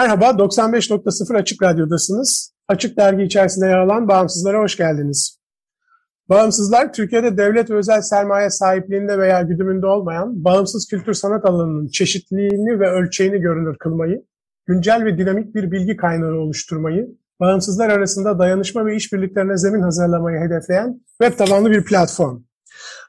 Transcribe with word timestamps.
Merhaba, 0.00 0.24
95.0 0.24 1.36
Açık 1.36 1.62
Radyo'dasınız. 1.62 2.54
Açık 2.68 2.96
Dergi 2.96 3.22
içerisinde 3.22 3.66
yer 3.66 3.78
alan 3.78 4.08
Bağımsızlara 4.08 4.58
hoş 4.58 4.76
geldiniz. 4.76 5.38
Bağımsızlar, 6.28 6.92
Türkiye'de 6.92 7.36
devlet 7.36 7.70
ve 7.70 7.74
özel 7.74 8.00
sermaye 8.00 8.50
sahipliğinde 8.50 9.18
veya 9.18 9.42
güdümünde 9.42 9.86
olmayan 9.86 10.44
bağımsız 10.44 10.86
kültür 10.90 11.14
sanat 11.14 11.44
alanının 11.44 11.88
çeşitliliğini 11.88 12.80
ve 12.80 12.90
ölçeğini 12.90 13.40
görünür 13.40 13.76
kılmayı, 13.78 14.24
güncel 14.66 15.04
ve 15.04 15.18
dinamik 15.18 15.54
bir 15.54 15.70
bilgi 15.70 15.96
kaynağı 15.96 16.34
oluşturmayı, 16.34 17.08
bağımsızlar 17.40 17.88
arasında 17.88 18.38
dayanışma 18.38 18.86
ve 18.86 18.96
işbirliklerine 18.96 19.56
zemin 19.56 19.82
hazırlamayı 19.82 20.40
hedefleyen 20.40 21.00
web 21.22 21.38
tabanlı 21.38 21.70
bir 21.70 21.84
platform. 21.84 22.42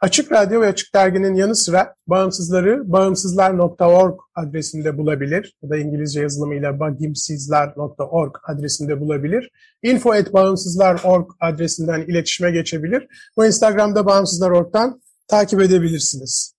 Açık 0.01 0.31
Radyo 0.31 0.61
ve 0.61 0.67
Açık 0.67 0.95
Dergi'nin 0.95 1.35
yanı 1.35 1.55
sıra 1.55 1.95
bağımsızları 2.07 2.91
bağımsızlar.org 2.91 4.19
adresinde 4.35 4.97
bulabilir 4.97 5.55
ya 5.63 5.69
da 5.69 5.77
İngilizce 5.77 6.21
yazılımıyla 6.21 6.79
bagimsizler.org 6.79 8.35
adresinde 8.43 8.99
bulabilir. 8.99 9.51
info.bağımsızlar.org 9.83 11.31
adresinden 11.39 12.01
iletişime 12.01 12.51
geçebilir. 12.51 13.07
Bu 13.37 13.45
Instagram'da 13.45 14.05
bağımsızlar.org'dan 14.05 15.01
takip 15.27 15.61
edebilirsiniz. 15.61 16.55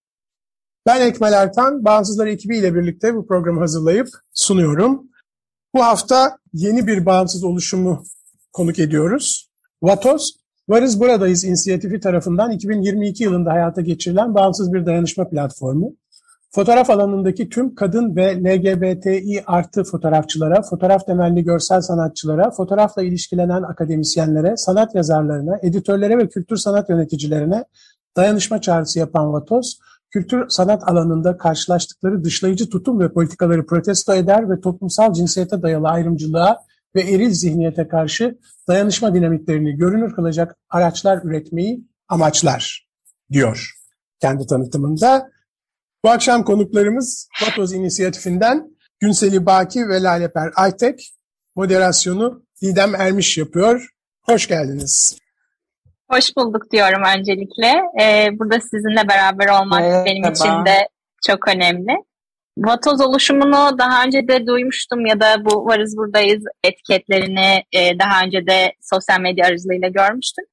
Ben 0.87 1.01
Ekmel 1.01 1.33
Ertan, 1.33 1.85
Bağımsızlar 1.85 2.27
ekibiyle 2.27 2.75
birlikte 2.75 3.15
bu 3.15 3.27
programı 3.27 3.61
hazırlayıp 3.61 4.09
sunuyorum. 4.35 5.03
Bu 5.75 5.85
hafta 5.85 6.39
yeni 6.53 6.87
bir 6.87 7.07
bağımsız 7.07 7.45
oluşumu 7.45 8.05
konuk 8.53 8.79
ediyoruz. 8.79 9.51
Vatoz, 9.83 10.42
Varız 10.73 11.01
Buradayız 11.01 11.45
inisiyatifi 11.45 12.01
tarafından 12.01 12.51
2022 12.51 13.25
yılında 13.25 13.51
hayata 13.51 13.81
geçirilen 13.81 14.35
bağımsız 14.35 14.73
bir 14.73 14.87
dayanışma 14.87 15.29
platformu. 15.29 15.97
Fotoğraf 16.51 16.91
alanındaki 16.91 17.49
tüm 17.49 17.75
kadın 17.75 18.17
ve 18.17 18.37
LGBTİ 18.37 19.43
artı 19.47 19.85
fotoğrafçılara, 19.85 20.63
fotoğraf 20.63 21.07
temelli 21.07 21.45
görsel 21.45 21.81
sanatçılara, 21.81 22.51
fotoğrafla 22.51 23.03
ilişkilenen 23.03 23.63
akademisyenlere, 23.63 24.57
sanat 24.57 24.95
yazarlarına, 24.95 25.59
editörlere 25.63 26.19
ve 26.19 26.29
kültür 26.29 26.57
sanat 26.57 26.91
yöneticilerine 26.91 27.65
dayanışma 28.17 28.61
çağrısı 28.61 28.99
yapan 28.99 29.33
Vatoz, 29.33 29.79
kültür 30.11 30.49
sanat 30.49 30.83
alanında 30.89 31.37
karşılaştıkları 31.37 32.25
dışlayıcı 32.25 32.71
tutum 32.71 33.01
ve 33.01 33.13
politikaları 33.13 33.67
protesto 33.67 34.15
eder 34.15 34.51
ve 34.51 34.61
toplumsal 34.61 35.13
cinsiyete 35.13 35.63
dayalı 35.63 35.89
ayrımcılığa 35.89 36.59
ve 36.95 37.01
eril 37.01 37.31
zihniyete 37.31 37.89
karşı 37.89 38.39
dayanışma 38.69 39.15
dinamiklerini 39.15 39.77
görünür 39.77 40.15
kılacak 40.15 40.57
araçlar 40.71 41.21
üretmeyi 41.25 41.85
amaçlar 42.09 42.87
diyor 43.33 43.71
kendi 44.21 44.47
tanıtımında. 44.47 45.31
Bu 46.05 46.11
akşam 46.11 46.45
konuklarımız 46.45 47.29
Vatoz 47.43 47.73
inisiyatifinden 47.73 48.71
Günseli 49.01 49.47
Baki 49.47 49.89
ve 49.89 50.03
Laleper 50.03 50.51
Aytek, 50.57 51.15
moderasyonu 51.57 52.45
Didem 52.63 52.95
Ermiş 52.95 53.39
yapıyor. 53.39 53.89
Hoş 54.23 54.49
geldiniz. 54.49 55.19
Hoş 56.11 56.37
bulduk 56.37 56.63
diyorum 56.73 57.03
öncelikle. 57.19 57.73
Ee, 58.03 58.29
burada 58.39 58.61
sizinle 58.61 59.09
beraber 59.09 59.49
olmak 59.61 59.81
Merhaba. 59.81 60.05
benim 60.05 60.33
için 60.33 60.67
de 60.67 60.89
çok 61.27 61.49
önemli. 61.49 61.93
Vatoz 62.59 63.01
oluşumunu 63.01 63.79
daha 63.79 64.05
önce 64.05 64.29
de 64.29 64.47
duymuştum 64.47 65.07
ya 65.07 65.21
da 65.21 65.45
bu 65.45 65.67
Varız 65.67 65.97
Buradayız 65.97 66.45
etiketlerini 66.65 67.65
e, 67.73 67.99
daha 67.99 68.25
önce 68.25 68.47
de 68.47 68.73
sosyal 68.81 69.21
medya 69.21 69.47
aracılığıyla 69.47 69.89
görmüştüm. 69.89 70.45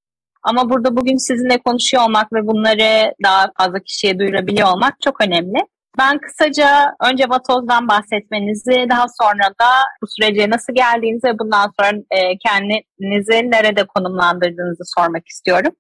Ama 0.44 0.70
burada 0.70 0.96
bugün 0.96 1.18
sizinle 1.18 1.58
konuşuyor 1.58 2.04
olmak 2.04 2.34
ve 2.34 2.48
bunları 2.48 3.14
daha 3.24 3.52
fazla 3.58 3.80
kişiye 3.80 4.20
duyurabiliyor 4.20 4.68
olmak 4.68 4.94
çok 5.04 5.22
önemli. 5.22 5.60
Ben 6.00 6.20
kısaca 6.20 6.96
önce 7.12 7.30
Vatoz'dan 7.30 7.88
bahsetmenizi, 7.88 8.86
daha 8.90 9.06
sonra 9.22 9.48
da 9.62 9.70
bu 10.02 10.08
sürece 10.08 10.50
nasıl 10.50 10.74
geldiğinizi 10.74 11.28
ve 11.28 11.40
bundan 11.40 11.72
sonra 11.80 11.92
e, 12.12 12.38
kendinizi 12.38 13.52
nerede 13.52 13.88
konumlandırdığınızı 13.88 14.84
sormak 14.98 15.28
istiyorum. 15.28 15.72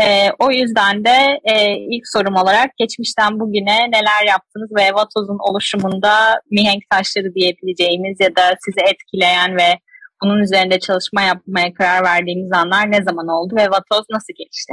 E, 0.00 0.30
o 0.38 0.50
yüzden 0.50 1.04
de 1.04 1.40
e, 1.44 1.76
ilk 1.76 2.08
sorum 2.08 2.34
olarak 2.34 2.70
geçmişten 2.78 3.40
bugüne 3.40 3.90
neler 3.90 4.26
yaptınız 4.28 4.70
ve 4.76 4.94
Vatoz'un 4.94 5.38
oluşumunda 5.50 6.40
mihenk 6.50 6.82
taşları 6.90 7.34
diyebileceğimiz 7.34 8.20
ya 8.20 8.36
da 8.36 8.42
sizi 8.64 8.80
etkileyen 8.80 9.56
ve 9.56 9.78
bunun 10.22 10.38
üzerinde 10.38 10.78
çalışma 10.78 11.22
yapmaya 11.22 11.74
karar 11.74 12.04
verdiğiniz 12.04 12.52
anlar 12.52 12.90
ne 12.90 13.02
zaman 13.02 13.28
oldu 13.28 13.54
ve 13.56 13.70
Vatoz 13.70 14.04
nasıl 14.10 14.32
gelişti? 14.38 14.72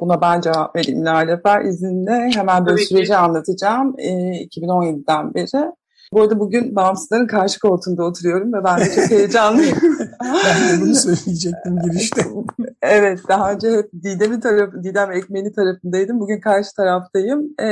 Buna 0.00 0.20
ben 0.20 0.40
cevap 0.40 0.76
vereyim 0.76 1.04
Lale. 1.04 1.40
Ben 1.44 1.66
izinle 1.66 2.30
hemen 2.34 2.66
böyle 2.66 2.84
süreci 2.84 3.16
anlatacağım. 3.16 3.94
E, 3.98 4.10
2017'den 4.44 5.34
beri 5.34 5.72
bu 6.12 6.22
arada 6.22 6.38
bugün 6.40 6.76
bağımsızların 6.76 7.26
karşı 7.26 7.60
koltuğunda 7.60 8.04
oturuyorum 8.04 8.52
ve 8.52 8.64
ben 8.64 8.80
de 8.80 8.94
çok 8.94 9.10
heyecanlıyım. 9.10 9.78
ben 10.24 10.78
de 10.78 10.80
bunu 10.80 10.94
söyleyecektim 10.94 11.78
girişte. 11.78 12.22
evet 12.82 13.20
daha 13.28 13.52
önce 13.52 13.70
hep 13.70 13.92
Didem'in 14.02 14.40
tarafı, 14.40 14.84
Didem 14.84 15.12
Ekmeni 15.12 15.52
tarafındaydım. 15.52 16.20
Bugün 16.20 16.40
karşı 16.40 16.74
taraftayım. 16.76 17.54
Ee, 17.58 17.68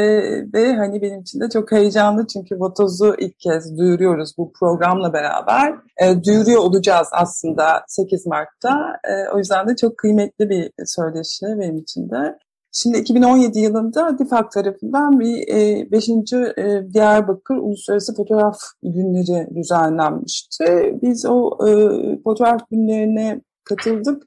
ve 0.54 0.76
hani 0.76 1.02
benim 1.02 1.20
için 1.20 1.40
de 1.40 1.48
çok 1.48 1.72
heyecanlı 1.72 2.26
çünkü 2.26 2.60
Votoz'u 2.60 3.14
ilk 3.18 3.40
kez 3.40 3.78
duyuruyoruz 3.78 4.34
bu 4.38 4.52
programla 4.60 5.12
beraber. 5.12 5.74
Ee, 6.02 6.24
duyuruyor 6.24 6.60
olacağız 6.60 7.08
aslında 7.12 7.84
8 7.88 8.26
Mart'ta. 8.26 8.96
Ee, 9.04 9.30
o 9.34 9.38
yüzden 9.38 9.68
de 9.68 9.76
çok 9.76 9.98
kıymetli 9.98 10.50
bir 10.50 10.70
söyleşi 10.84 11.46
benim 11.60 11.78
için 11.78 12.10
de. 12.10 12.38
Şimdi 12.82 12.98
2017 12.98 13.58
yılında 13.58 14.18
DİFAK 14.18 14.52
tarafından 14.52 15.20
bir 15.20 15.46
5. 15.90 16.08
E, 16.08 16.36
e, 16.62 16.92
Diyarbakır 16.94 17.56
Uluslararası 17.56 18.14
Fotoğraf 18.14 18.56
Günleri 18.82 19.54
düzenlenmişti. 19.54 20.98
Biz 21.02 21.26
o 21.26 21.50
e, 21.68 21.70
fotoğraf 22.24 22.70
günlerine 22.70 23.40
katıldık 23.64 24.22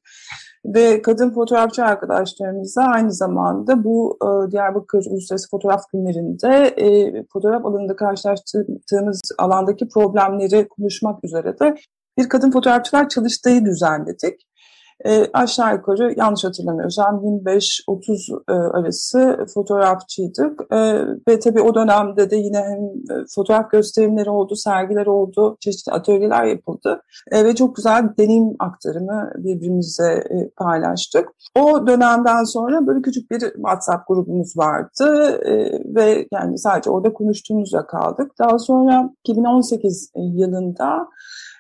ve 0.66 1.02
kadın 1.02 1.34
fotoğrafçı 1.34 1.84
arkadaşlarımıza 1.84 2.82
aynı 2.82 3.14
zamanda 3.14 3.84
bu 3.84 4.18
e, 4.24 4.52
Diyarbakır 4.52 5.06
Uluslararası 5.10 5.50
Fotoğraf 5.50 5.82
Günlerinde 5.94 6.74
e, 6.78 7.24
fotoğraf 7.34 7.66
alanında 7.66 7.96
karşılaştığımız 7.96 9.22
alandaki 9.38 9.88
problemleri 9.88 10.68
konuşmak 10.68 11.24
üzere 11.24 11.60
de 11.60 11.76
bir 12.18 12.30
kadın 12.30 12.52
fotoğrafçılar 12.52 13.10
çalıştayı 13.10 13.66
düzenledik 13.66 14.49
e, 15.06 15.26
aşağı 15.34 15.76
yukarı 15.76 16.14
yanlış 16.18 16.44
hatırlamıyorsam 16.44 17.24
25-30 17.46 18.42
e, 18.50 18.54
arası 18.54 19.46
fotoğrafçıydık. 19.54 20.62
E, 20.72 20.78
ve 21.28 21.40
tabii 21.40 21.62
o 21.62 21.76
dönemde 21.76 22.30
de 22.30 22.36
yine 22.36 22.58
hem 22.58 22.84
e, 23.18 23.26
fotoğraf 23.36 23.72
gösterimleri 23.72 24.30
oldu, 24.30 24.56
sergiler 24.56 25.06
oldu, 25.06 25.58
çeşitli 25.60 25.92
atölyeler 25.92 26.46
yapıldı. 26.46 27.02
E, 27.32 27.46
ve 27.46 27.56
çok 27.56 27.76
güzel 27.76 28.04
deneyim 28.18 28.56
aktarımı 28.60 29.32
birbirimize 29.36 30.12
e, 30.14 30.50
paylaştık. 30.58 31.30
O 31.60 31.88
dönemden 31.88 32.44
sonra 32.44 32.88
böyle 32.88 33.02
küçük 33.02 33.32
bir 33.32 33.40
WhatsApp 33.40 34.08
grubumuz 34.08 34.58
vardı 34.58 35.40
e, 35.46 35.54
ve 35.96 36.28
yani 36.34 36.58
sadece 36.58 36.90
orada 36.90 37.14
konuştuğumuzda 37.14 37.86
kaldık. 37.86 38.32
Daha 38.40 38.60
sonra 38.60 39.10
2018 39.24 40.12
yılında 40.16 41.08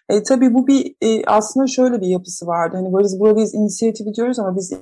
e, 0.09 0.23
tabii 0.23 0.53
bu 0.53 0.67
bir 0.67 0.95
e, 1.01 1.23
aslında 1.27 1.67
şöyle 1.67 2.01
bir 2.01 2.07
yapısı 2.07 2.47
vardı. 2.47 2.77
Hani 2.77 2.94
varız 2.94 3.19
buradayız 3.19 3.53
inisiyatifi 3.53 4.13
diyoruz 4.13 4.39
ama 4.39 4.56
biz 4.56 4.73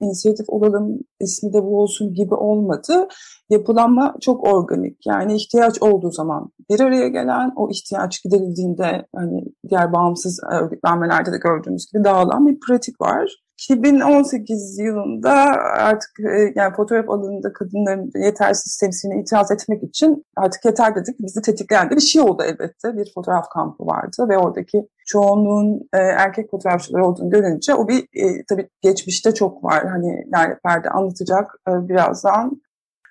inisiyatif 0.00 0.46
olalım 0.48 0.98
ismi 1.20 1.52
de 1.52 1.62
bu 1.62 1.80
olsun 1.80 2.14
gibi 2.14 2.34
olmadı. 2.34 3.08
Yapılanma 3.50 4.14
çok 4.20 4.46
organik. 4.46 5.06
Yani 5.06 5.36
ihtiyaç 5.36 5.82
olduğu 5.82 6.10
zaman 6.10 6.50
bir 6.70 6.80
araya 6.80 7.08
gelen 7.08 7.52
o 7.56 7.70
ihtiyaç 7.70 8.22
giderildiğinde 8.22 9.06
hani 9.16 9.44
diğer 9.68 9.92
bağımsız 9.92 10.40
örgütlenmelerde 10.52 11.32
de 11.32 11.38
gördüğümüz 11.38 11.86
gibi 11.92 12.04
dağılan 12.04 12.46
bir 12.46 12.60
pratik 12.60 13.00
var. 13.00 13.42
2018 13.70 14.78
yılında 14.78 15.32
artık 15.78 16.20
e, 16.20 16.52
yani 16.54 16.74
fotoğraf 16.74 17.10
alanında 17.10 17.52
kadınların 17.52 18.10
yetersiz 18.14 18.76
temsilini 18.76 19.20
itiraz 19.20 19.50
etmek 19.50 19.82
için 19.82 20.24
artık 20.36 20.64
yeter 20.64 20.94
dedik. 20.94 21.20
Bizi 21.20 21.42
tetikleyen 21.42 21.90
de 21.90 21.96
bir 21.96 22.00
şey 22.00 22.22
oldu 22.22 22.42
elbette. 22.42 22.96
Bir 22.96 23.12
fotoğraf 23.14 23.48
kampı 23.48 23.86
vardı 23.86 24.26
ve 24.28 24.38
oradaki 24.38 24.88
çoğunluğun 25.06 25.88
e, 25.94 25.98
erkek 25.98 26.50
fotoğrafçıları 26.50 27.06
olduğunu 27.06 27.30
görünce 27.30 27.74
o 27.74 27.88
bir 27.88 27.98
e, 27.98 28.44
tabii 28.48 28.68
geçmişte 28.82 29.34
çok 29.34 29.64
var. 29.64 29.88
Hani 29.88 30.24
Lale 30.34 30.58
Perde 30.64 30.90
anlatacak 30.90 31.50
e, 31.68 31.88
birazdan. 31.88 32.62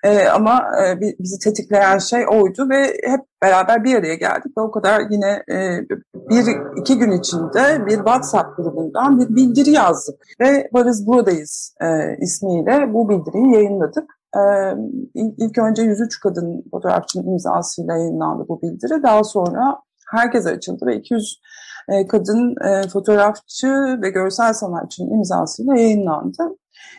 E, 0.02 0.28
ama 0.28 0.62
e, 0.84 1.00
bizi 1.00 1.38
tetikleyen 1.38 1.98
şey 1.98 2.24
oydu 2.28 2.68
ve 2.70 2.82
hep 3.04 3.20
beraber 3.42 3.84
bir 3.84 3.94
araya 3.94 4.14
geldik 4.14 4.58
ve 4.58 4.60
o 4.60 4.70
kadar 4.70 5.02
yine 5.10 5.42
e, 5.50 5.80
bir 6.14 6.44
iki 6.76 6.98
gün 6.98 7.10
içinde 7.10 7.86
bir 7.86 7.96
WhatsApp 7.96 8.56
grubundan 8.56 9.20
bir 9.20 9.36
bildiri 9.36 9.70
yazdık 9.70 10.14
ve 10.40 10.68
varız 10.72 11.06
buradayız 11.06 11.74
e, 11.80 11.86
ismiyle 12.20 12.94
bu 12.94 13.08
bildiriyi 13.08 13.54
yayınladık. 13.54 14.04
Ee, 14.36 14.74
ilk 15.14 15.58
önce 15.58 15.82
103 15.82 16.20
kadın 16.20 16.64
fotoğrafçının 16.70 17.32
imzasıyla 17.32 17.96
yayınlandı 17.96 18.44
bu 18.48 18.62
bildiri. 18.62 19.02
Daha 19.02 19.24
sonra 19.24 19.78
herkese 20.10 20.50
açıldı 20.50 20.86
ve 20.86 20.96
200 20.96 21.40
e, 21.88 22.06
kadın 22.06 22.54
e, 22.64 22.88
fotoğrafçı 22.88 23.98
ve 24.02 24.10
görsel 24.10 24.52
sanatçının 24.52 25.10
imzasıyla 25.10 25.76
yayınlandı. 25.76 26.42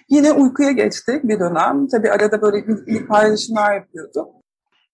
Yine 0.10 0.32
uykuya 0.32 0.72
geçtik 0.72 1.24
bir 1.24 1.40
dönem. 1.40 1.88
Tabii 1.88 2.12
arada 2.12 2.42
böyle 2.42 2.66
ilk 2.88 3.08
paylaşımlar 3.08 3.74
yapıyorduk. 3.76 4.28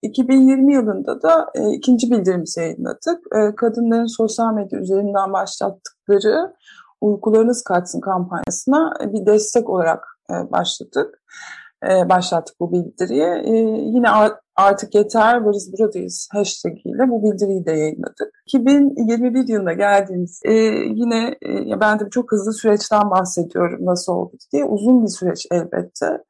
2020 0.01 0.73
yılında 0.73 1.21
da 1.21 1.51
e, 1.55 1.73
ikinci 1.73 2.11
bildirimizi 2.11 2.59
yayınladık. 2.59 3.19
E, 3.35 3.55
kadınların 3.55 4.17
sosyal 4.17 4.53
medya 4.53 4.79
üzerinden 4.79 5.33
başlattıkları 5.33 6.53
Uykularınız 7.01 7.63
Kaçsın 7.63 8.01
kampanyasına 8.01 8.93
bir 9.01 9.25
destek 9.25 9.69
olarak 9.69 10.03
e, 10.31 10.51
başladık. 10.51 11.21
E, 11.83 12.09
başlattık 12.09 12.59
bu 12.59 12.71
bildiriyi. 12.71 13.23
E, 13.23 13.51
yine 13.95 14.09
artık 14.55 14.95
yeter 14.95 15.41
varız 15.41 15.73
buradayız 15.73 16.29
hashtag 16.31 16.73
ile 16.85 17.09
bu 17.09 17.23
bildiriyi 17.23 17.65
de 17.65 17.71
yayınladık. 17.71 18.43
2021 18.45 19.47
yılına 19.47 19.73
geldiğimiz 19.73 20.41
e, 20.45 20.53
yine 20.93 21.35
ben 21.81 21.99
de 21.99 22.09
çok 22.11 22.31
hızlı 22.31 22.53
süreçten 22.53 23.09
bahsediyorum 23.11 23.85
nasıl 23.85 24.13
oldu 24.13 24.37
diye 24.53 24.65
uzun 24.65 25.03
bir 25.03 25.09
süreç 25.09 25.47
elbette. 25.51 26.23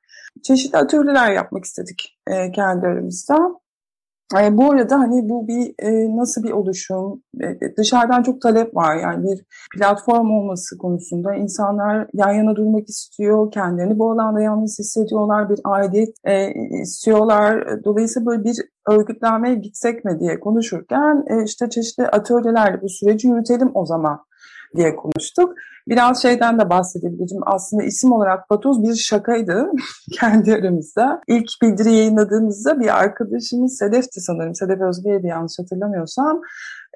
Çeşitli 0.43 0.77
atölyeler 0.77 1.31
yapmak 1.31 1.65
istedik 1.65 2.17
e, 2.27 2.51
kendi 2.51 2.87
aramızda. 2.87 3.59
E, 4.37 4.57
bu 4.57 4.71
arada 4.71 4.99
hani 4.99 5.29
bu 5.29 5.47
bir 5.47 5.73
e, 5.79 6.17
nasıl 6.17 6.43
bir 6.43 6.51
oluşum? 6.51 7.21
E, 7.41 7.77
dışarıdan 7.77 8.23
çok 8.23 8.41
talep 8.41 8.75
var 8.75 8.95
yani 8.95 9.23
bir 9.23 9.45
platform 9.77 10.31
olması 10.31 10.77
konusunda 10.77 11.35
insanlar 11.35 12.07
yan 12.13 12.31
yana 12.31 12.55
durmak 12.55 12.89
istiyor, 12.89 13.51
kendilerini 13.51 13.99
bu 13.99 14.11
alanda 14.11 14.41
yalnız 14.41 14.79
hissediyorlar, 14.79 15.49
bir 15.49 15.59
aidiyet 15.63 16.15
e, 16.23 16.53
istiyorlar. 16.81 17.83
Dolayısıyla 17.83 18.25
böyle 18.25 18.43
bir 18.43 18.55
örgütlenmeye 18.87 19.55
gitsek 19.55 20.05
mi 20.05 20.19
diye 20.19 20.39
konuşurken 20.39 21.23
e, 21.27 21.43
işte 21.43 21.69
çeşitli 21.69 22.07
atölyelerle 22.07 22.81
bu 22.81 22.89
süreci 22.89 23.27
yürütelim 23.27 23.71
o 23.73 23.85
zaman 23.85 24.19
diye 24.75 24.95
konuştuk. 24.95 25.53
Biraz 25.87 26.21
şeyden 26.21 26.59
de 26.59 26.69
bahsedebilirim. 26.69 27.41
Aslında 27.45 27.83
isim 27.83 28.11
olarak 28.11 28.49
Patoz 28.49 28.83
bir 28.83 28.95
şakaydı 28.95 29.71
kendi 30.19 30.53
aramızda. 30.53 31.21
İlk 31.27 31.49
bildiri 31.61 31.93
yayınladığımızda 31.93 32.79
bir 32.79 32.99
arkadaşımız 32.99 33.77
Sedef'ti 33.77 34.21
sanırım. 34.21 34.55
Sedef 34.55 34.81
Özge'ydi 34.81 35.27
yanlış 35.27 35.59
hatırlamıyorsam. 35.59 36.41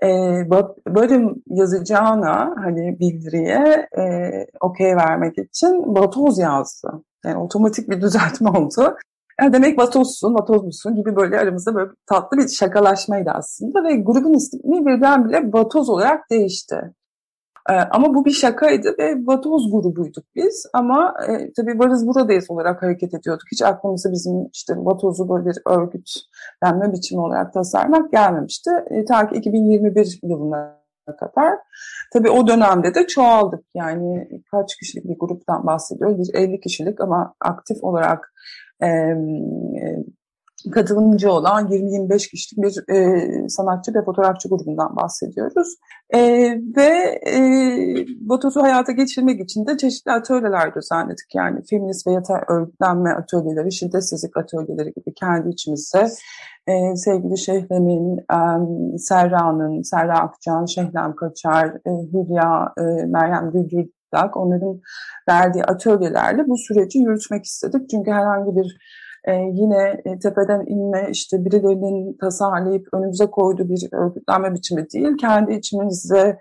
E, 0.03 0.07
barım 0.87 1.43
yazacağına 1.47 2.55
hani 2.63 2.99
bildiriye 2.99 3.87
e, 3.97 4.31
okey 4.61 4.95
vermek 4.95 5.37
için 5.37 5.95
Batoz 5.95 6.39
yazdı. 6.39 7.03
Yani 7.25 7.37
otomatik 7.37 7.89
bir 7.89 8.01
düzeltme 8.01 8.49
oldu. 8.59 8.95
Yani 9.41 9.53
demek 9.53 9.79
vatozsun, 9.79 10.33
vatoz 10.33 10.63
musun 10.63 10.95
gibi 10.95 11.15
böyle 11.15 11.39
aramızda 11.39 11.75
böyle 11.75 11.91
tatlı 12.05 12.37
bir 12.37 12.47
şakalaşmaydı 12.47 13.31
aslında 13.33 13.83
ve 13.83 13.95
grubun 13.95 14.33
ismi 14.33 14.85
birdenbire 14.85 15.53
vatoz 15.53 15.89
olarak 15.89 16.29
değişti. 16.29 16.93
E, 17.69 17.73
ama 17.73 18.13
bu 18.13 18.25
bir 18.25 18.31
şakaydı 18.31 18.95
ve 18.99 19.15
Vatoz 19.25 19.71
grubuyduk 19.71 20.23
biz. 20.35 20.65
Ama 20.73 21.13
e, 21.29 21.53
tabii 21.53 21.79
varız 21.79 22.07
buradayız 22.07 22.51
olarak 22.51 22.83
hareket 22.83 23.13
ediyorduk. 23.13 23.47
Hiç 23.51 23.61
aklımıza 23.61 24.11
bizim 24.11 24.49
işte 24.53 24.73
Vatoz'u 24.77 25.29
böyle 25.29 25.45
bir 25.45 25.57
örgütlenme 25.67 26.93
biçimi 26.93 27.21
olarak 27.21 27.53
tasarlamak 27.53 28.11
gelmemişti. 28.11 28.69
E, 28.89 29.05
ta 29.05 29.29
ki 29.29 29.35
2021 29.35 30.19
yılına 30.23 30.83
kadar. 31.19 31.53
Tabii 32.13 32.29
o 32.29 32.47
dönemde 32.47 32.95
de 32.95 33.07
çoğaldık. 33.07 33.65
Yani 33.75 34.29
kaç 34.51 34.75
kişilik 34.75 35.05
bir 35.05 35.19
gruptan 35.19 35.67
bahsediyoruz? 35.67 36.17
Bir 36.19 36.33
50 36.33 36.59
kişilik 36.59 37.01
ama 37.01 37.33
aktif 37.41 37.83
olarak 37.83 38.33
e, 38.83 38.87
katılımcı 40.71 41.31
olan 41.31 41.67
20-25 41.67 42.29
kişilik 42.29 42.63
bir 42.63 42.93
e, 42.95 43.49
sanatçı 43.49 43.93
ve 43.93 44.05
fotoğrafçı 44.05 44.49
grubundan 44.49 44.95
bahsediyoruz. 44.95 45.75
E, 46.09 46.19
ve 46.77 47.21
e, 47.27 47.39
Botos'u 48.19 48.61
hayata 48.61 48.91
geçirmek 48.91 49.41
için 49.41 49.65
de 49.65 49.77
çeşitli 49.77 50.11
atölyeler 50.11 50.75
düzenledik. 50.75 51.35
Yani 51.35 51.61
feminist 51.69 52.07
ve 52.07 52.11
yatay 52.11 52.41
örgütlenme 52.47 53.09
atölyeleri, 53.09 53.71
şiddetsizlik 53.71 54.37
atölyeleri 54.37 54.93
gibi 54.93 55.13
kendi 55.13 55.49
içimizde 55.49 56.07
e, 56.67 56.95
sevgili 56.95 57.37
Şehlem'in, 57.37 58.17
e, 58.17 58.97
Serra'nın, 58.97 59.81
Serra 59.81 60.19
Akcan, 60.19 60.65
Şehlem 60.65 61.15
Kaçar, 61.15 61.67
e, 61.67 61.91
Hülya, 62.13 62.73
e, 62.77 63.05
Meryem 63.05 63.51
Gülgüldak 63.51 64.37
onların 64.37 64.81
verdiği 65.29 65.63
atölyelerle 65.63 66.47
bu 66.47 66.57
süreci 66.57 66.99
yürütmek 66.99 67.45
istedik. 67.45 67.89
Çünkü 67.89 68.11
herhangi 68.11 68.55
bir 68.55 68.77
e, 69.27 69.33
yine 69.33 70.01
e, 70.05 70.19
tepeden 70.19 70.65
inme 70.67 71.07
işte 71.11 71.45
birilerinin 71.45 72.17
tasarlayıp 72.21 72.87
önümüze 72.93 73.25
koyduğu 73.25 73.69
bir 73.69 73.89
örgütlenme 73.93 74.53
biçimi 74.53 74.85
değil. 74.93 75.17
Kendi 75.17 75.53
içimizde 75.53 76.37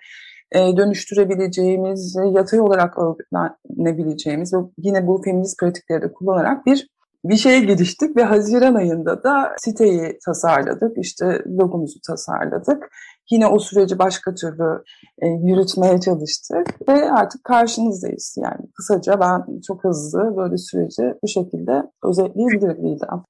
e, 0.52 0.76
dönüştürebileceğimiz, 0.76 2.17
yatay 2.32 2.61
olarak 2.61 2.94
örgütlenebileceğimiz 2.99 4.55
ve 4.55 4.58
yine 4.79 5.06
bu 5.06 5.23
feminist 5.25 5.61
pratikleri 5.61 6.02
de 6.02 6.12
kullanarak 6.12 6.67
bir 6.67 6.93
bir 7.25 7.37
şeye 7.37 7.61
giriştik 7.61 8.17
ve 8.17 8.23
Haziran 8.23 8.75
ayında 8.75 9.23
da 9.23 9.55
siteyi 9.58 10.19
tasarladık. 10.26 10.99
İşte 10.99 11.43
logomuzu 11.46 12.00
tasarladık. 12.06 12.90
Yine 13.32 13.46
o 13.46 13.58
süreci 13.58 13.99
başka 13.99 14.34
türlü 14.34 14.82
e, 15.23 15.26
yürütmeye 15.26 16.00
çalıştık 16.00 16.88
ve 16.88 17.11
artık 17.11 17.44
karşınızdayız. 17.44 18.37
Yani 18.43 18.61
kısaca 18.76 19.20
ben 19.20 19.61
çok 19.67 19.84
hızlı 19.84 20.37
böyle 20.37 20.58
süreci 20.58 21.02
bu 21.23 21.29
şekilde 21.29 21.82
özetleyebilirim 22.05 22.87
İlhan. 22.87 23.25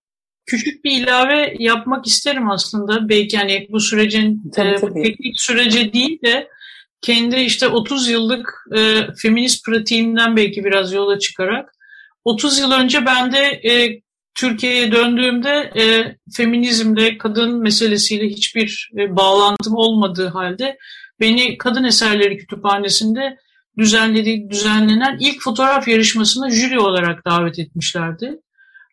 Küçük 0.47 0.85
bir 0.85 1.03
ilave 1.03 1.55
yapmak 1.59 2.07
isterim 2.07 2.51
aslında. 2.51 3.09
Belki 3.09 3.37
hani 3.37 3.69
bu 3.73 3.81
sürecin 3.81 4.51
tabii, 4.55 4.69
e, 4.69 4.77
tabii. 4.77 5.03
teknik 5.03 5.41
sürece 5.41 5.93
değil 5.93 6.19
de 6.25 6.49
kendi 7.01 7.37
işte 7.37 7.69
30 7.69 8.09
yıllık 8.09 8.55
e, 8.77 9.07
feminist 9.23 9.65
pratiğimden 9.67 10.37
belki 10.37 10.65
biraz 10.65 10.93
yola 10.93 11.19
çıkarak 11.19 11.73
30 12.25 12.59
yıl 12.59 12.73
önce 12.73 13.07
ben 13.07 13.33
de 13.33 13.39
e, 13.39 14.01
Türkiye'ye 14.35 14.93
döndüğümde 14.93 15.73
e, 15.77 16.17
feminizmde 16.37 17.19
kadın 17.19 17.63
meselesiyle 17.63 18.29
hiçbir 18.29 18.91
e, 18.99 19.17
bağlantım 19.17 19.75
olmadığı 19.77 20.29
halde 20.29 20.79
beni 21.21 21.59
Kadın 21.59 21.85
Eserleri 21.85 22.37
Kütüphanesi'nde 22.37 23.37
düzenlediği, 23.79 24.51
düzenlenen 24.51 25.17
ilk 25.21 25.43
fotoğraf 25.43 25.89
yarışmasına 25.89 26.51
jüri 26.51 26.81
olarak 26.81 27.27
davet 27.27 27.59
etmişlerdi. 27.59 28.41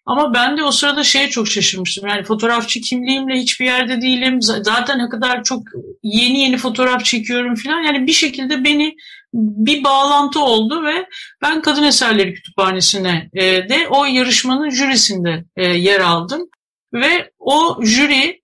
Ama 0.06 0.34
ben 0.34 0.58
de 0.58 0.64
o 0.64 0.72
sırada 0.72 1.04
şeye 1.04 1.30
çok 1.30 1.48
şaşırmıştım. 1.48 2.08
Yani 2.08 2.24
fotoğrafçı 2.24 2.82
kimliğimle 2.82 3.34
hiçbir 3.34 3.66
yerde 3.66 4.02
değilim. 4.02 4.42
Zaten 4.42 5.00
ne 5.00 5.10
kadar 5.10 5.44
çok 5.44 5.64
yeni 6.04 6.40
yeni 6.40 6.58
fotoğraf 6.58 7.06
çekiyorum 7.06 7.56
falan. 7.56 7.82
Yani 7.82 8.08
bir 8.08 8.12
şekilde 8.12 8.64
beni 8.64 8.96
bir 9.34 9.84
bağlantı 9.84 10.40
oldu 10.40 10.84
ve 10.84 11.06
ben 11.42 11.62
Kadın 11.62 11.84
Eserleri 11.84 12.34
Kütüphanesi'ne 12.34 13.30
e, 13.34 13.44
de 13.70 13.88
o 13.90 14.06
yarışmanın 14.06 14.70
jürisinde 14.70 15.46
e, 15.56 15.66
yer 15.66 16.00
aldım. 16.00 16.50
Ve 16.94 17.32
o 17.40 17.80
jüri 17.84 18.42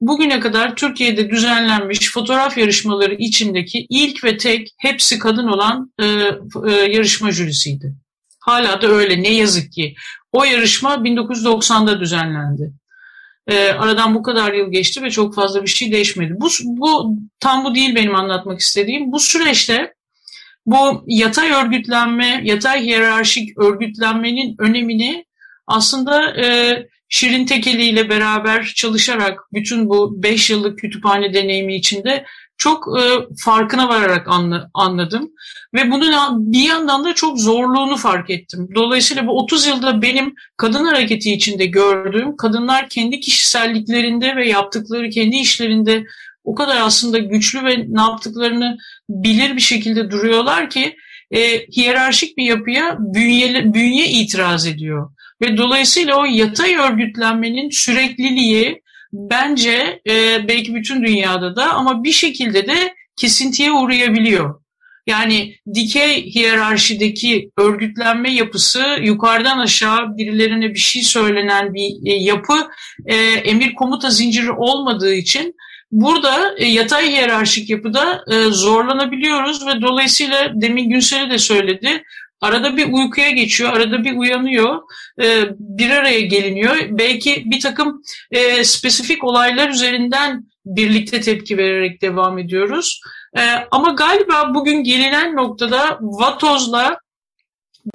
bugüne 0.00 0.40
kadar 0.40 0.76
Türkiye'de 0.76 1.30
düzenlenmiş 1.30 2.12
fotoğraf 2.12 2.58
yarışmaları 2.58 3.14
içindeki 3.14 3.86
ilk 3.90 4.24
ve 4.24 4.36
tek 4.36 4.68
hepsi 4.78 5.18
kadın 5.18 5.46
olan 5.46 5.92
e, 5.98 6.04
yarışma 6.72 7.30
jürisiydi. 7.30 7.94
Hala 8.40 8.82
da 8.82 8.86
öyle 8.86 9.22
ne 9.22 9.34
yazık 9.34 9.72
ki. 9.72 9.94
O 10.32 10.44
yarışma 10.44 10.94
1990'da 10.94 12.00
düzenlendi. 12.00 12.72
Aradan 13.78 14.14
bu 14.14 14.22
kadar 14.22 14.52
yıl 14.52 14.72
geçti 14.72 15.02
ve 15.02 15.10
çok 15.10 15.34
fazla 15.34 15.62
bir 15.62 15.68
şey 15.68 15.92
değişmedi. 15.92 16.34
Bu, 16.36 16.48
bu 16.64 17.16
tam 17.40 17.64
bu 17.64 17.74
değil 17.74 17.94
benim 17.94 18.14
anlatmak 18.14 18.60
istediğim. 18.60 19.12
Bu 19.12 19.18
süreçte 19.18 19.94
bu 20.70 21.04
yatay 21.06 21.50
örgütlenme, 21.50 22.40
yatay 22.44 22.84
hiyerarşik 22.84 23.58
örgütlenmenin 23.58 24.56
önemini 24.58 25.24
aslında 25.66 26.36
e, 26.36 26.78
Şirin 27.08 27.46
Tekeli 27.46 27.84
ile 27.84 28.10
beraber 28.10 28.64
çalışarak 28.64 29.40
bütün 29.52 29.88
bu 29.88 30.22
5 30.22 30.50
yıllık 30.50 30.78
kütüphane 30.78 31.34
deneyimi 31.34 31.76
içinde 31.76 32.24
çok 32.58 32.84
e, 33.00 33.02
farkına 33.44 33.88
vararak 33.88 34.28
anla, 34.28 34.70
anladım. 34.74 35.30
Ve 35.74 35.90
bunun 35.90 36.52
bir 36.52 36.68
yandan 36.68 37.04
da 37.04 37.14
çok 37.14 37.38
zorluğunu 37.40 37.96
fark 37.96 38.30
ettim. 38.30 38.68
Dolayısıyla 38.74 39.26
bu 39.26 39.38
30 39.38 39.66
yılda 39.66 40.02
benim 40.02 40.34
kadın 40.56 40.84
hareketi 40.84 41.32
içinde 41.32 41.66
gördüğüm 41.66 42.36
kadınlar 42.36 42.88
kendi 42.88 43.20
kişiselliklerinde 43.20 44.36
ve 44.36 44.48
yaptıkları 44.48 45.10
kendi 45.10 45.36
işlerinde 45.36 46.04
o 46.48 46.54
kadar 46.54 46.80
aslında 46.80 47.18
güçlü 47.18 47.64
ve 47.64 47.84
ne 47.88 48.00
yaptıklarını 48.00 48.78
bilir 49.08 49.56
bir 49.56 49.60
şekilde 49.60 50.10
duruyorlar 50.10 50.70
ki 50.70 50.96
e, 51.30 51.66
hiyerarşik 51.66 52.36
bir 52.36 52.44
yapıya 52.44 52.96
bünye, 52.98 53.74
bünye 53.74 54.06
itiraz 54.06 54.66
ediyor. 54.66 55.10
Ve 55.42 55.56
dolayısıyla 55.56 56.16
o 56.16 56.24
yatay 56.24 56.74
örgütlenmenin 56.74 57.70
sürekliliği 57.70 58.82
bence 59.12 60.00
e, 60.08 60.48
belki 60.48 60.74
bütün 60.74 61.02
dünyada 61.02 61.56
da 61.56 61.72
ama 61.72 62.04
bir 62.04 62.12
şekilde 62.12 62.66
de 62.66 62.94
kesintiye 63.16 63.72
uğrayabiliyor. 63.72 64.60
Yani 65.06 65.54
dikey 65.74 66.34
hiyerarşideki 66.34 67.50
örgütlenme 67.58 68.32
yapısı 68.32 68.82
yukarıdan 69.02 69.58
aşağı 69.58 70.16
birilerine 70.16 70.74
bir 70.74 70.78
şey 70.78 71.02
söylenen 71.02 71.74
bir 71.74 72.12
e, 72.12 72.14
yapı 72.16 72.68
e, 73.06 73.16
emir 73.16 73.74
komuta 73.74 74.10
zinciri 74.10 74.52
olmadığı 74.52 75.14
için 75.14 75.54
burada 75.90 76.54
e, 76.56 76.66
yatay 76.66 77.10
hiyerarşik 77.10 77.70
yapıda 77.70 78.24
e, 78.30 78.42
zorlanabiliyoruz 78.50 79.66
ve 79.66 79.82
dolayısıyla 79.82 80.52
demin 80.54 80.90
Günsel'i 80.90 81.30
de 81.30 81.38
söyledi 81.38 82.02
Arada 82.40 82.76
bir 82.76 82.92
uykuya 82.92 83.30
geçiyor, 83.30 83.72
arada 83.72 84.04
bir 84.04 84.16
uyanıyor, 84.16 84.82
e, 85.22 85.44
bir 85.58 85.90
araya 85.90 86.20
geliniyor. 86.20 86.76
Belki 86.90 87.42
bir 87.46 87.60
takım 87.60 88.02
e, 88.30 88.64
spesifik 88.64 89.24
olaylar 89.24 89.68
üzerinden 89.68 90.44
birlikte 90.66 91.20
tepki 91.20 91.58
vererek 91.58 92.02
devam 92.02 92.38
ediyoruz. 92.38 93.00
Ama 93.70 93.90
galiba 93.90 94.54
bugün 94.54 94.84
gelinen 94.84 95.36
noktada 95.36 95.98
Vatoz'la 96.00 96.98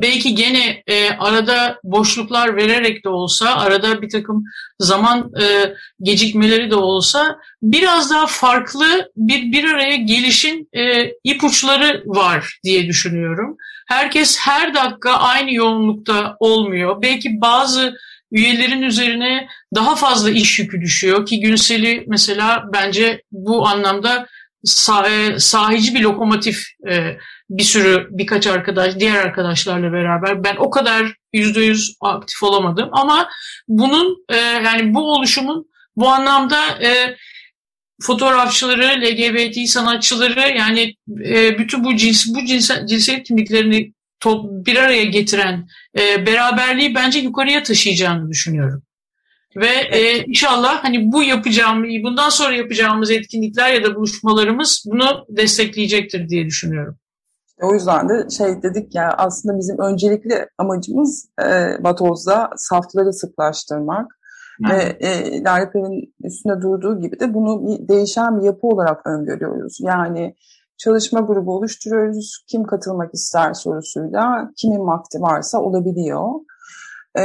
belki 0.02 0.36
gene 0.36 0.84
e, 0.88 1.10
arada 1.10 1.80
boşluklar 1.84 2.56
vererek 2.56 3.06
de 3.06 3.10
olsa, 3.10 3.56
arada 3.56 4.02
bir 4.02 4.10
takım 4.10 4.44
zaman 4.80 5.32
e, 5.42 5.74
gecikmeleri 6.02 6.72
de 6.72 6.76
olsa 6.76 7.38
biraz 7.62 8.12
daha 8.12 8.28
farklı 8.28 9.12
bir 9.16 9.52
bir 9.52 9.64
araya 9.64 9.96
gelişin 9.96 10.70
e, 10.74 11.12
ipuçları 11.24 12.04
var 12.06 12.60
diye 12.64 12.88
düşünüyorum. 12.88 13.58
Herkes 13.88 14.38
her 14.40 14.74
dakika 14.74 15.12
aynı 15.14 15.54
yoğunlukta 15.54 16.36
olmuyor. 16.40 17.02
Belki 17.02 17.42
bazı 17.42 17.98
üyelerin 18.32 18.82
üzerine 18.82 19.48
daha 19.76 19.96
fazla 19.96 20.30
iş 20.30 20.60
yükü 20.60 20.82
düşüyor 20.82 21.26
ki 21.26 21.40
Günsel'i 21.40 22.04
mesela 22.08 22.64
bence 22.74 23.22
bu 23.32 23.68
anlamda 23.68 24.28
sah- 24.66 25.34
e, 25.36 25.40
sahici 25.40 25.96
bir 25.96 26.02
lokomotif 26.02 26.68
e, 26.90 27.18
bir 27.50 27.64
sürü 27.64 28.08
birkaç 28.12 28.48
arkadaş 28.48 29.00
diğer 29.00 29.16
arkadaşlarla 29.16 29.94
beraber 29.94 30.44
ben 30.44 30.56
o 30.56 30.70
kadar 30.70 31.14
yüzde 31.34 31.62
yüz 31.62 31.96
aktif 32.02 32.44
olamadım 32.44 32.90
ama 32.92 33.30
bunun 33.68 34.26
e, 34.30 34.38
yani 34.38 34.94
bu 34.94 35.14
oluşumun 35.14 35.66
bu 35.96 36.10
anlamda 36.10 36.66
e, 36.84 37.16
fotoğrafçıları, 38.02 39.02
LGBT 39.02 39.70
sanatçıları 39.70 40.58
yani 40.58 40.96
e, 41.26 41.60
bütün 41.60 41.84
bu 41.84 41.96
cins 41.96 42.26
bu 42.36 42.46
cinsel, 42.46 42.88
cinsiyet 42.88 43.28
kimliklerini 43.28 43.94
top, 44.20 44.66
bir 44.66 44.76
araya 44.76 45.04
getiren 45.04 45.68
e, 46.00 46.26
beraberliği 46.26 46.96
bence 46.96 47.20
yukarıya 47.20 47.64
taşıyacağını 47.64 48.30
düşünüyorum. 48.30 48.84
Ve 49.56 49.68
e, 49.68 50.26
inşallah 50.26 50.84
hani 50.84 51.12
bu 51.12 51.24
yapacağım, 51.24 51.84
bundan 52.04 52.30
sonra 52.30 52.56
yapacağımız 52.56 53.12
etkinlikler 53.12 53.74
ya 53.74 53.84
da 53.84 53.96
buluşmalarımız 53.96 54.84
bunu 54.92 55.26
destekleyecektir 55.30 56.30
diye 56.30 56.46
düşünüyorum. 56.46 56.98
O 57.64 57.74
yüzden 57.74 58.10
de 58.10 58.30
şey 58.30 58.64
dedik 58.64 58.96
ya 58.96 59.14
aslında 59.18 59.58
bizim 59.58 59.80
öncelikli 59.80 60.48
amacımız 60.58 61.30
e, 61.42 61.84
Batoz'da 61.84 62.50
safları 62.58 63.14
sıklaştırmak. 63.14 64.12
Ve 64.70 64.98
e, 65.08 65.44
üstünde 66.24 66.62
durduğu 66.62 67.02
gibi 67.02 67.20
de 67.20 67.34
bunu 67.34 67.68
bir 67.68 67.88
değişen 67.88 68.40
bir 68.40 68.46
yapı 68.46 68.68
olarak 68.68 69.08
öngörüyoruz. 69.08 69.78
Yani 69.82 70.36
çalışma 70.78 71.20
grubu 71.20 71.56
oluşturuyoruz. 71.56 72.44
Kim 72.48 72.64
katılmak 72.64 73.14
ister 73.14 73.54
sorusuyla 73.54 74.52
kimin 74.58 74.88
vakti 74.88 75.22
varsa 75.22 75.60
olabiliyor. 75.62 76.30
E, 77.20 77.24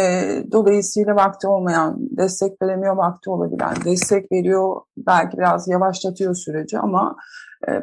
dolayısıyla 0.53 1.17
vakti 1.17 1.47
olmayan, 1.47 1.97
destek 1.99 2.63
veremiyor, 2.63 2.97
vakti 2.97 3.31
olabilen 3.31 3.75
destek 3.85 4.33
veriyor. 4.33 4.77
Belki 4.97 5.39
biraz 5.39 5.69
yavaşlatıyor 5.69 6.35
süreci 6.35 6.79
ama 6.79 7.17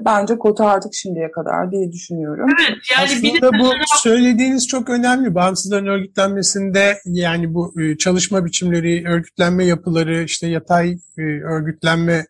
bence 0.06 0.38
kotardık 0.38 0.94
şimdiye 0.94 1.32
kadar 1.32 1.72
diye 1.72 1.92
düşünüyorum. 1.92 2.50
Evet, 2.60 2.78
yani 2.98 3.04
Aslında 3.04 3.60
bu 3.60 3.72
söylediğiniz 3.98 4.68
çok 4.68 4.90
önemli. 4.90 5.36
Bağımsızların 5.36 5.88
örgütlenmesinde 5.88 6.98
yani 7.06 7.54
bu 7.54 7.82
e, 7.82 7.98
çalışma 7.98 8.46
biçimleri, 8.46 9.08
örgütlenme 9.08 9.66
yapıları, 9.66 10.24
işte 10.24 10.48
yatay 10.48 10.98
e, 11.18 11.22
örgütlenme 11.22 12.26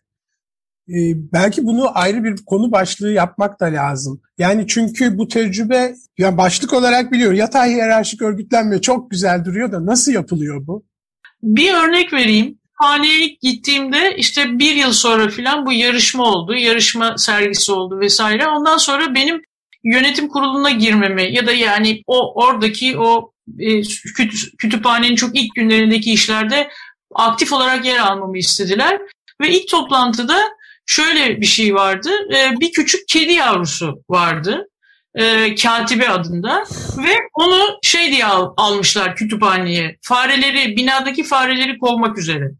belki 1.32 1.66
bunu 1.66 1.98
ayrı 1.98 2.24
bir 2.24 2.36
konu 2.46 2.72
başlığı 2.72 3.12
yapmak 3.12 3.60
da 3.60 3.64
lazım. 3.64 4.20
Yani 4.38 4.66
çünkü 4.66 5.18
bu 5.18 5.28
tecrübe 5.28 5.94
yani 6.18 6.36
başlık 6.36 6.72
olarak 6.72 7.12
biliyor. 7.12 7.32
Yatay 7.32 7.70
hiyerarşik 7.70 8.22
örgütlenme 8.22 8.80
çok 8.80 9.10
güzel 9.10 9.44
duruyor 9.44 9.72
da 9.72 9.86
nasıl 9.86 10.12
yapılıyor 10.12 10.66
bu? 10.66 10.86
Bir 11.42 11.74
örnek 11.74 12.12
vereyim 12.12 12.58
haneye 12.76 13.36
gittiğimde 13.42 14.16
işte 14.16 14.58
bir 14.58 14.74
yıl 14.74 14.92
sonra 14.92 15.28
filan 15.28 15.66
bu 15.66 15.72
yarışma 15.72 16.24
oldu. 16.24 16.54
Yarışma 16.54 17.18
sergisi 17.18 17.72
oldu 17.72 18.00
vesaire. 18.00 18.46
Ondan 18.46 18.76
sonra 18.76 19.14
benim 19.14 19.42
yönetim 19.84 20.28
kuruluna 20.28 20.70
girmemi 20.70 21.34
ya 21.34 21.46
da 21.46 21.52
yani 21.52 22.02
o 22.06 22.44
oradaki 22.44 22.98
o 22.98 23.32
e, 23.58 23.82
kütüphanenin 24.58 25.16
çok 25.16 25.36
ilk 25.36 25.54
günlerindeki 25.54 26.12
işlerde 26.12 26.68
aktif 27.14 27.52
olarak 27.52 27.84
yer 27.84 27.98
almamı 27.98 28.38
istediler. 28.38 29.00
Ve 29.40 29.50
ilk 29.50 29.68
toplantıda 29.68 30.38
şöyle 30.86 31.40
bir 31.40 31.46
şey 31.46 31.74
vardı. 31.74 32.10
E, 32.36 32.60
bir 32.60 32.72
küçük 32.72 33.08
kedi 33.08 33.32
yavrusu 33.32 34.02
vardı. 34.08 34.68
E, 35.14 35.54
Katibe 35.54 36.08
adında 36.08 36.64
ve 36.98 37.12
onu 37.34 37.78
şey 37.82 38.12
diye 38.12 38.24
al, 38.24 38.54
almışlar 38.56 39.16
kütüphaneye. 39.16 39.96
Fareleri, 40.02 40.76
binadaki 40.76 41.24
fareleri 41.24 41.78
kovmak 41.78 42.18
üzere. 42.18 42.50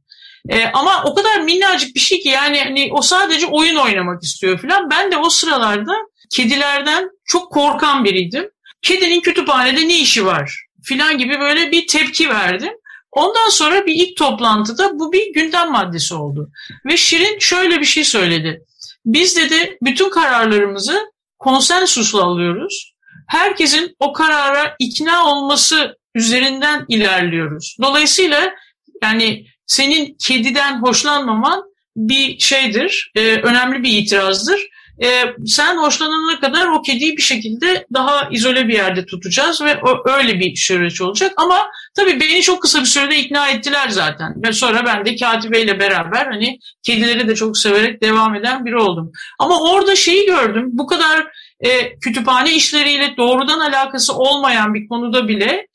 E, 0.48 0.64
ama 0.72 1.02
o 1.04 1.14
kadar 1.14 1.40
minnacık 1.40 1.94
bir 1.94 2.00
şey 2.00 2.20
ki 2.20 2.28
yani 2.28 2.60
hani 2.60 2.90
o 2.92 3.02
sadece 3.02 3.46
oyun 3.46 3.76
oynamak 3.76 4.22
istiyor 4.22 4.58
falan. 4.58 4.90
Ben 4.90 5.12
de 5.12 5.16
o 5.16 5.30
sıralarda 5.30 5.92
kedilerden 6.34 7.10
çok 7.24 7.52
korkan 7.52 8.04
biriydim. 8.04 8.50
Kedinin 8.82 9.20
kütüphanede 9.20 9.88
ne 9.88 9.98
işi 9.98 10.26
var 10.26 10.66
filan 10.86 11.18
gibi 11.18 11.40
böyle 11.40 11.70
bir 11.70 11.86
tepki 11.86 12.28
verdim. 12.28 12.72
Ondan 13.12 13.48
sonra 13.48 13.86
bir 13.86 13.94
ilk 13.94 14.16
toplantıda 14.16 14.98
bu 14.98 15.12
bir 15.12 15.32
gündem 15.34 15.72
maddesi 15.72 16.14
oldu. 16.14 16.50
Ve 16.86 16.96
Şirin 16.96 17.38
şöyle 17.38 17.80
bir 17.80 17.84
şey 17.84 18.04
söyledi. 18.04 18.62
Biz 19.04 19.36
dedi 19.36 19.78
bütün 19.82 20.10
kararlarımızı 20.10 21.12
konsensusla 21.38 22.22
alıyoruz. 22.22 22.94
Herkesin 23.28 23.96
o 23.98 24.12
karara 24.12 24.76
ikna 24.78 25.26
olması 25.26 25.96
üzerinden 26.14 26.84
ilerliyoruz. 26.88 27.76
Dolayısıyla 27.82 28.54
yani 29.02 29.46
senin 29.66 30.16
kediden 30.26 30.82
hoşlanmaman 30.82 31.62
bir 31.96 32.38
şeydir, 32.38 33.12
e, 33.14 33.20
önemli 33.20 33.82
bir 33.82 33.92
itirazdır. 33.92 34.60
E, 35.02 35.08
sen 35.46 35.76
hoşlanana 35.76 36.40
kadar 36.40 36.66
o 36.66 36.82
kediyi 36.82 37.16
bir 37.16 37.22
şekilde 37.22 37.86
daha 37.94 38.28
izole 38.30 38.68
bir 38.68 38.74
yerde 38.74 39.06
tutacağız 39.06 39.60
ve 39.62 39.80
o, 39.82 40.10
öyle 40.10 40.40
bir 40.40 40.56
süreç 40.56 41.00
olacak. 41.00 41.32
Ama 41.36 41.66
tabii 41.96 42.20
beni 42.20 42.42
çok 42.42 42.62
kısa 42.62 42.80
bir 42.80 42.86
sürede 42.86 43.18
ikna 43.18 43.48
ettiler 43.48 43.88
zaten. 43.88 44.42
Ve 44.42 44.52
sonra 44.52 44.86
ben 44.86 45.04
de 45.04 45.16
katibeyle 45.16 45.80
beraber 45.80 46.26
hani 46.26 46.58
kedileri 46.82 47.28
de 47.28 47.34
çok 47.34 47.58
severek 47.58 48.02
devam 48.02 48.34
eden 48.34 48.64
biri 48.64 48.76
oldum. 48.76 49.12
Ama 49.38 49.60
orada 49.60 49.96
şeyi 49.96 50.26
gördüm, 50.26 50.68
bu 50.72 50.86
kadar 50.86 51.26
e, 51.60 51.98
kütüphane 51.98 52.54
işleriyle 52.54 53.14
doğrudan 53.16 53.60
alakası 53.60 54.14
olmayan 54.14 54.74
bir 54.74 54.88
konuda 54.88 55.28
bile 55.28 55.66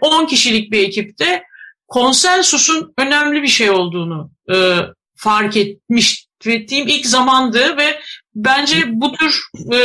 10 0.00 0.24
e, 0.24 0.26
kişilik 0.26 0.72
bir 0.72 0.88
ekipte 0.88 1.42
konsensusun 1.88 2.94
önemli 2.98 3.42
bir 3.42 3.48
şey 3.48 3.70
olduğunu 3.70 4.30
e, 4.54 4.76
fark 5.16 5.56
etmiş 5.56 6.26
ettiğim 6.46 6.88
ilk 6.88 7.06
zamandı 7.06 7.76
ve 7.76 8.00
bence 8.34 8.76
bu 8.86 9.12
tür 9.12 9.42
e, 9.72 9.76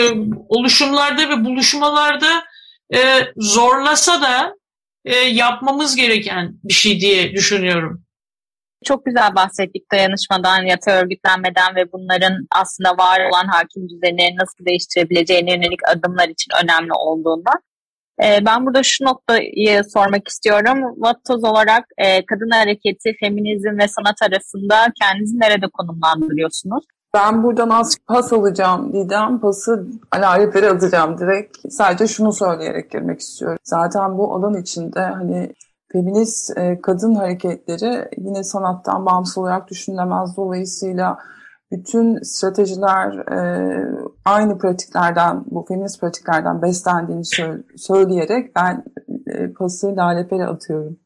oluşumlarda 0.50 1.30
ve 1.30 1.46
buluşmalarda 1.46 2.44
e, 2.94 3.00
zorlasa 3.38 4.22
da 4.22 4.56
e, 5.06 5.16
yapmamız 5.16 5.96
gereken 5.96 6.54
bir 6.64 6.74
şey 6.74 7.00
diye 7.00 7.32
düşünüyorum. 7.32 8.04
Çok 8.86 9.06
güzel 9.06 9.36
bahsettik 9.36 9.92
dayanışmadan, 9.92 10.64
yatay 10.64 11.02
örgütlenmeden 11.04 11.76
ve 11.76 11.92
bunların 11.92 12.48
aslında 12.52 12.90
var 12.98 13.20
olan 13.30 13.48
hakim 13.48 13.90
düzeni 13.90 14.36
nasıl 14.36 14.66
değiştirebileceğine 14.66 15.52
yönelik 15.52 15.80
adımlar 15.88 16.30
için 16.30 16.52
önemli 16.64 16.94
olduğundan. 16.94 17.60
Ee, 18.24 18.46
ben 18.46 18.66
burada 18.66 18.84
şu 18.84 19.06
noktayı 19.06 19.84
sormak 19.84 20.28
istiyorum. 20.28 20.96
Vatoz 20.98 21.44
olarak 21.44 21.86
e, 21.98 22.26
kadın 22.26 22.50
hareketi, 22.50 23.16
feminizm 23.20 23.78
ve 23.80 23.88
sanat 23.88 24.22
arasında 24.22 24.76
kendinizi 25.02 25.40
nerede 25.40 25.66
konumlandırıyorsunuz? 25.74 26.84
Ben 27.14 27.44
buradan 27.44 27.70
az 27.70 27.98
pas 28.08 28.34
alacağım 28.34 28.94
Didem. 28.94 29.40
Pası 29.40 29.88
alariflere 30.12 30.70
atacağım 30.70 31.18
direkt. 31.18 31.58
Sadece 31.70 32.08
şunu 32.08 32.34
söyleyerek 32.34 32.92
girmek 32.92 33.20
istiyorum. 33.20 33.58
Zaten 33.64 34.18
bu 34.18 34.36
alan 34.36 34.62
içinde 34.62 35.00
hani 35.00 35.54
feminist 35.92 36.58
e, 36.58 36.82
kadın 36.82 37.16
hareketleri 37.16 38.10
yine 38.18 38.44
sanattan 38.44 39.06
bağımsız 39.06 39.38
olarak 39.38 39.70
düşünülemez. 39.70 40.38
Dolayısıyla 40.38 41.18
bütün 41.72 42.24
stratejiler 42.24 43.14
e, 43.14 43.40
aynı 44.26 44.58
pratiklerden, 44.58 45.44
bu 45.46 45.66
feminist 45.68 46.02
pratiklerden 46.02 46.62
beslendiğini 46.62 47.24
söyleyerek 47.78 48.56
ben 48.56 48.84
e, 49.28 49.54
pası 49.54 49.96
Lale 49.96 50.46
atıyorum. 50.46 51.00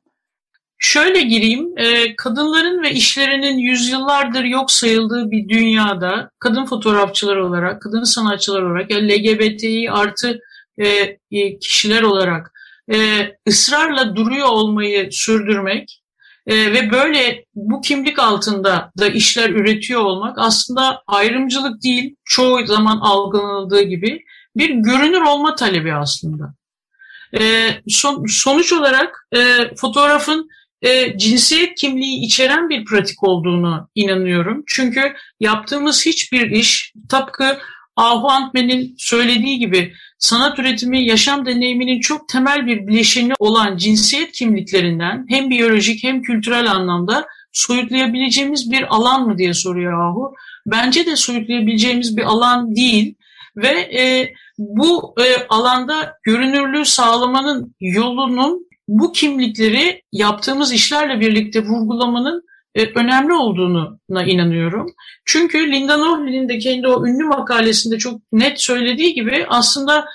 Şöyle 0.77 1.21
gireyim, 1.21 1.77
e, 1.77 2.15
kadınların 2.15 2.83
ve 2.83 2.91
işlerinin 2.91 3.57
yüzyıllardır 3.57 4.43
yok 4.43 4.71
sayıldığı 4.71 5.31
bir 5.31 5.49
dünyada 5.49 6.29
kadın 6.39 6.65
fotoğrafçılar 6.65 7.35
olarak, 7.35 7.81
kadın 7.81 8.03
sanatçılar 8.03 8.61
olarak, 8.61 8.91
LGBTİ 8.91 9.91
artı 9.91 10.39
e, 10.77 10.87
e, 11.31 11.59
kişiler 11.59 12.01
olarak 12.01 12.51
e, 12.93 12.97
ısrarla 13.47 14.15
duruyor 14.15 14.47
olmayı 14.47 15.11
sürdürmek 15.11 16.01
e, 16.47 16.73
ve 16.73 16.91
böyle 16.91 17.45
bu 17.55 17.81
kimlik 17.81 18.19
altında 18.19 18.91
da 18.99 19.07
işler 19.07 19.49
üretiyor 19.49 20.01
olmak 20.01 20.37
aslında 20.39 21.03
ayrımcılık 21.07 21.83
değil, 21.83 22.15
çoğu 22.25 22.65
zaman 22.65 22.97
algılanıldığı 22.97 23.81
gibi 23.81 24.23
bir 24.55 24.69
görünür 24.69 25.21
olma 25.21 25.55
talebi 25.55 25.93
aslında. 25.93 26.53
E, 27.39 27.69
son, 27.87 28.25
sonuç 28.25 28.73
olarak 28.73 29.27
e, 29.35 29.39
fotoğrafın 29.75 30.49
e, 30.81 31.17
cinsiyet 31.17 31.75
kimliği 31.75 32.25
içeren 32.25 32.69
bir 32.69 32.85
pratik 32.85 33.23
olduğunu 33.23 33.89
inanıyorum. 33.95 34.63
Çünkü 34.67 35.13
yaptığımız 35.39 36.05
hiçbir 36.05 36.51
iş 36.51 36.93
tıpkı 37.09 37.57
Ahu 37.95 38.31
Antmen'in 38.31 38.95
söylediği 38.97 39.59
gibi 39.59 39.93
sanat 40.19 40.59
üretimi 40.59 41.05
yaşam 41.05 41.45
deneyiminin 41.45 41.99
çok 41.99 42.29
temel 42.29 42.65
bir 42.65 42.87
bileşeni 42.87 43.33
olan 43.39 43.77
cinsiyet 43.77 44.31
kimliklerinden 44.31 45.25
hem 45.29 45.49
biyolojik 45.49 46.03
hem 46.03 46.21
kültürel 46.21 46.71
anlamda 46.71 47.25
soyutlayabileceğimiz 47.51 48.71
bir 48.71 48.95
alan 48.95 49.27
mı 49.27 49.37
diye 49.37 49.53
soruyor 49.53 50.09
Ahu. 50.09 50.33
Bence 50.65 51.05
de 51.05 51.15
soyutlayabileceğimiz 51.15 52.17
bir 52.17 52.23
alan 52.23 52.75
değil 52.75 53.15
ve 53.55 53.69
e, 54.01 54.33
bu 54.57 55.15
e, 55.19 55.47
alanda 55.49 56.13
görünürlüğü 56.23 56.85
sağlamanın 56.85 57.75
yolunun 57.79 58.65
bu 58.87 59.11
kimlikleri 59.11 60.01
yaptığımız 60.11 60.73
işlerle 60.73 61.19
birlikte 61.19 61.63
vurgulamanın 61.63 62.43
önemli 62.75 63.33
olduğuna 63.33 64.23
inanıyorum. 64.25 64.87
Çünkü 65.25 65.71
Linda 65.71 65.97
Nohlin'in 65.97 66.49
de 66.49 66.57
kendi 66.57 66.87
o 66.87 67.07
ünlü 67.07 67.23
makalesinde 67.23 67.97
çok 67.97 68.21
net 68.31 68.61
söylediği 68.61 69.13
gibi 69.13 69.45
aslında 69.49 70.05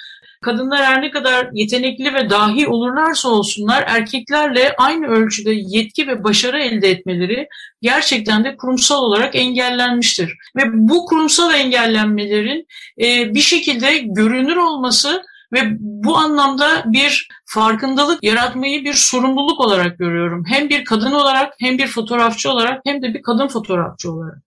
kadınlar 0.42 0.84
her 0.84 1.02
ne 1.02 1.10
kadar 1.10 1.48
yetenekli 1.52 2.14
ve 2.14 2.30
dahi 2.30 2.68
olurlarsa 2.68 3.28
olsunlar 3.28 3.84
erkeklerle 3.86 4.74
aynı 4.78 5.06
ölçüde 5.06 5.50
yetki 5.54 6.06
ve 6.06 6.24
başarı 6.24 6.62
elde 6.62 6.90
etmeleri 6.90 7.48
gerçekten 7.82 8.44
de 8.44 8.56
kurumsal 8.56 9.02
olarak 9.02 9.36
engellenmiştir. 9.36 10.32
Ve 10.56 10.62
bu 10.72 11.04
kurumsal 11.06 11.54
engellenmelerin 11.54 12.66
e, 13.00 13.34
bir 13.34 13.40
şekilde 13.40 13.98
görünür 13.98 14.56
olması 14.56 15.22
ve 15.52 15.76
bu 15.80 16.16
anlamda 16.16 16.84
bir 16.86 17.28
farkındalık 17.44 18.24
yaratmayı 18.24 18.84
bir 18.84 18.94
sorumluluk 18.94 19.60
olarak 19.60 19.98
görüyorum. 19.98 20.44
Hem 20.48 20.68
bir 20.68 20.84
kadın 20.84 21.12
olarak 21.12 21.54
hem 21.60 21.78
bir 21.78 21.86
fotoğrafçı 21.86 22.50
olarak 22.50 22.80
hem 22.84 23.02
de 23.02 23.14
bir 23.14 23.22
kadın 23.22 23.48
fotoğrafçı 23.48 24.12
olarak. 24.12 24.38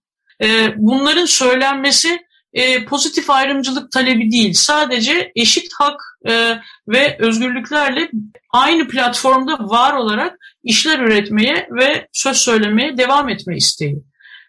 Ee, 0.43 0.73
bunların 0.77 1.25
söylenmesi 1.25 2.19
e, 2.53 2.85
pozitif 2.85 3.29
ayrımcılık 3.29 3.91
talebi 3.91 4.31
değil. 4.31 4.53
Sadece 4.53 5.31
eşit 5.35 5.73
hak 5.73 6.01
e, 6.29 6.57
ve 6.87 7.17
özgürlüklerle 7.19 8.09
aynı 8.51 8.87
platformda 8.87 9.57
var 9.59 9.93
olarak 9.93 10.39
işler 10.63 10.99
üretmeye 10.99 11.67
ve 11.71 12.07
söz 12.11 12.37
söylemeye 12.37 12.97
devam 12.97 13.29
etme 13.29 13.57
isteği. 13.57 14.03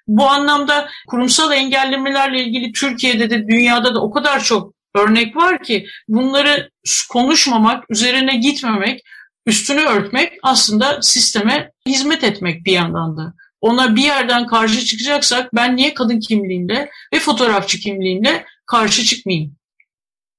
Bu 0.07 0.27
anlamda 0.27 0.89
kurumsal 1.09 1.53
engellemelerle 1.53 2.45
ilgili 2.45 2.73
Türkiye'de 2.73 3.31
de 3.31 3.49
dünyada 3.49 3.95
da 3.95 4.03
o 4.03 4.11
kadar 4.11 4.45
çok 4.45 4.75
örnek 4.95 5.37
var 5.37 5.63
ki 5.63 5.87
bunları 6.09 6.71
konuşmamak, 7.11 7.85
üzerine 7.91 8.37
gitmemek, 8.37 9.01
üstünü 9.47 9.81
örtmek 9.81 10.33
aslında 10.43 11.03
sisteme 11.03 11.71
hizmet 11.89 12.25
etmek 12.25 12.65
bir 12.65 12.73
yandan 12.73 13.17
da. 13.17 13.35
Ona 13.61 13.97
bir 13.97 14.03
yerden 14.03 14.47
karşı 14.47 14.85
çıkacaksak 14.85 15.55
ben 15.55 15.77
niye 15.77 15.95
kadın 15.95 16.21
kimliğinde 16.21 16.91
ve 17.15 17.19
fotoğrafçı 17.19 17.79
kimliğinde 17.79 18.45
karşı 18.67 19.05
çıkmayayım? 19.05 19.57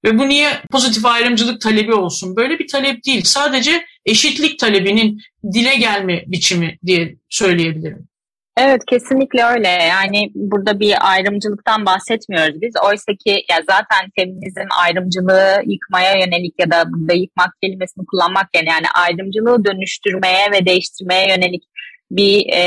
Ve 0.06 0.19
bu 0.19 0.30
niye 0.30 0.62
pozitif 0.71 1.06
ayrımcılık 1.06 1.62
talebi 1.62 1.93
olsun? 1.93 2.36
Böyle 2.36 2.60
bir 2.60 2.67
talep 2.67 3.06
değil. 3.06 3.21
Sadece 3.23 3.86
eşitlik 4.06 4.60
talebinin 4.60 5.21
dile 5.53 5.75
gelme 5.75 6.23
biçimi 6.27 6.80
diye 6.86 7.15
söyleyebilirim. 7.30 8.08
Evet 8.58 8.82
kesinlikle 8.88 9.44
öyle. 9.44 9.68
Yani 9.68 10.32
burada 10.36 10.80
bir 10.80 11.12
ayrımcılıktan 11.12 11.86
bahsetmiyoruz 11.86 12.62
biz. 12.62 12.74
Oysa 12.86 13.12
ki 13.26 13.46
ya 13.52 13.58
zaten 13.70 14.12
feminizm 14.15 14.68
ayrımcılığı 14.84 15.62
yıkmaya 15.65 16.13
yönelik 16.13 16.56
ya 16.60 16.72
da 16.72 16.84
burada 16.91 17.13
yıkmak 17.13 17.50
kelimesini 17.62 18.06
kullanmak 18.06 18.48
yani, 18.56 18.70
yani 18.70 18.86
ayrımcılığı 18.96 19.65
dönüştürmeye 19.65 20.52
ve 20.54 20.65
değiştirmeye 20.65 21.30
yönelik 21.30 21.63
bir 22.12 22.54
e, 22.54 22.62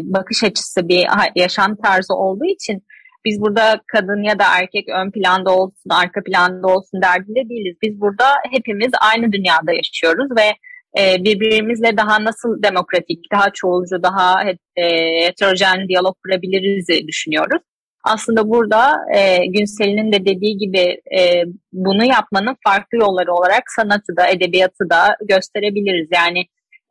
bakış 0.00 0.44
açısı, 0.44 0.88
bir 0.88 1.06
yaşam 1.36 1.76
tarzı 1.76 2.14
olduğu 2.14 2.44
için 2.44 2.82
biz 3.24 3.40
burada 3.40 3.80
kadın 3.86 4.22
ya 4.22 4.38
da 4.38 4.44
erkek 4.60 4.88
ön 4.88 5.10
planda 5.10 5.50
olsun, 5.50 5.90
arka 5.90 6.20
planda 6.22 6.66
olsun 6.66 7.02
derdinde 7.02 7.48
değiliz. 7.48 7.76
Biz 7.82 8.00
burada 8.00 8.26
hepimiz 8.50 8.90
aynı 9.00 9.32
dünyada 9.32 9.72
yaşıyoruz 9.72 10.30
ve 10.38 10.48
e, 10.98 11.24
birbirimizle 11.24 11.96
daha 11.96 12.24
nasıl 12.24 12.62
demokratik, 12.62 13.18
daha 13.32 13.50
çoğulcu, 13.50 14.02
daha 14.02 14.42
e, 14.76 14.84
heterojen 15.26 15.88
diyalog 15.88 16.16
kurabiliriz 16.24 17.08
düşünüyoruz. 17.08 17.62
Aslında 18.04 18.48
burada 18.48 18.92
e, 19.14 19.46
Günsel'in 19.46 20.12
de 20.12 20.24
dediği 20.24 20.58
gibi 20.58 21.00
e, 21.18 21.44
bunu 21.72 22.04
yapmanın 22.04 22.56
farklı 22.64 22.98
yolları 22.98 23.32
olarak 23.32 23.62
sanatı 23.76 24.16
da, 24.16 24.26
edebiyatı 24.26 24.90
da 24.90 25.16
gösterebiliriz. 25.28 26.08
Yani 26.14 26.44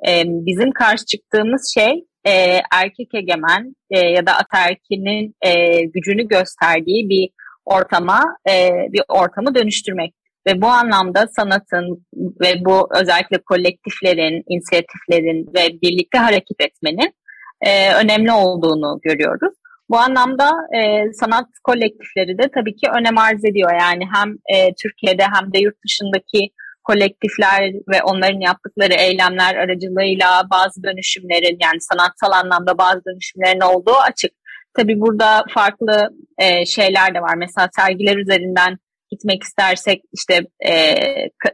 e, 0.07 0.23
bizim 0.25 0.71
karşı 0.71 1.05
çıktığımız 1.05 1.73
şey 1.73 2.05
e, 2.25 2.61
erkek 2.73 3.13
egemen 3.13 3.75
e, 3.89 3.99
ya 3.99 4.25
da 4.25 4.31
ataerkinin 4.33 5.35
e, 5.41 5.81
gücünü 5.81 6.27
gösterdiği 6.27 7.09
bir 7.09 7.29
ortama, 7.65 8.37
e, 8.49 8.69
bir 8.93 9.01
ortamı 9.07 9.55
dönüştürmek. 9.55 10.13
Ve 10.49 10.61
bu 10.61 10.67
anlamda 10.67 11.27
sanatın 11.27 12.05
ve 12.41 12.65
bu 12.65 12.89
özellikle 13.01 13.37
kolektiflerin, 13.37 14.43
inisiyatiflerin 14.47 15.47
ve 15.55 15.81
birlikte 15.81 16.17
hareket 16.17 16.61
etmenin 16.61 17.13
e, 17.61 17.93
önemli 17.93 18.31
olduğunu 18.31 18.99
görüyoruz. 19.03 19.53
Bu 19.89 19.97
anlamda 19.97 20.51
e, 20.77 21.13
sanat 21.13 21.47
kolektifleri 21.63 22.37
de 22.37 22.49
tabii 22.55 22.75
ki 22.75 22.87
önem 22.99 23.17
arz 23.17 23.45
ediyor. 23.45 23.71
Yani 23.81 24.03
hem 24.15 24.29
e, 24.53 24.73
Türkiye'de 24.81 25.23
hem 25.23 25.53
de 25.53 25.59
yurt 25.59 25.75
dışındaki 25.85 26.39
kolektifler 26.83 27.61
ve 27.91 28.03
onların 28.03 28.39
yaptıkları 28.39 28.93
eylemler 28.93 29.55
aracılığıyla 29.55 30.43
bazı 30.51 30.83
dönüşümlerin 30.83 31.57
yani 31.61 31.81
sanatsal 31.81 32.31
anlamda 32.31 32.77
bazı 32.77 33.01
dönüşümlerin 33.05 33.61
olduğu 33.61 33.97
açık. 34.09 34.31
Tabii 34.77 34.99
burada 34.99 35.43
farklı 35.53 36.09
e, 36.37 36.65
şeyler 36.65 37.15
de 37.15 37.21
var. 37.21 37.35
Mesela 37.35 37.69
sergiler 37.75 38.17
üzerinden 38.17 38.77
gitmek 39.11 39.43
istersek 39.43 40.01
işte 40.13 40.41
e, 40.59 40.95
ka, 41.39 41.49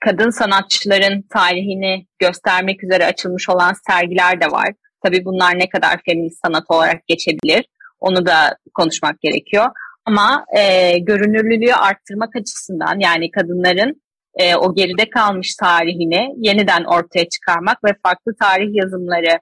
kadın 0.00 0.30
sanatçıların 0.30 1.22
tarihini 1.22 2.06
göstermek 2.18 2.84
üzere 2.84 3.06
açılmış 3.06 3.48
olan 3.48 3.72
sergiler 3.88 4.40
de 4.40 4.46
var. 4.46 4.68
Tabii 5.04 5.24
bunlar 5.24 5.58
ne 5.58 5.68
kadar 5.68 6.00
feminist 6.06 6.40
sanat 6.46 6.64
olarak 6.68 7.06
geçebilir 7.06 7.64
onu 8.00 8.26
da 8.26 8.56
konuşmak 8.74 9.20
gerekiyor. 9.20 9.66
Ama 10.04 10.44
e, 10.58 10.98
görünürlülüğü 10.98 11.74
arttırmak 11.74 12.36
açısından 12.36 13.00
yani 13.00 13.30
kadınların 13.30 14.02
e, 14.34 14.56
o 14.56 14.74
geride 14.74 15.10
kalmış 15.10 15.54
tarihini 15.54 16.34
yeniden 16.36 16.84
ortaya 16.84 17.28
çıkarmak 17.28 17.84
ve 17.84 17.90
farklı 18.02 18.32
tarih 18.40 18.74
yazımları 18.74 19.38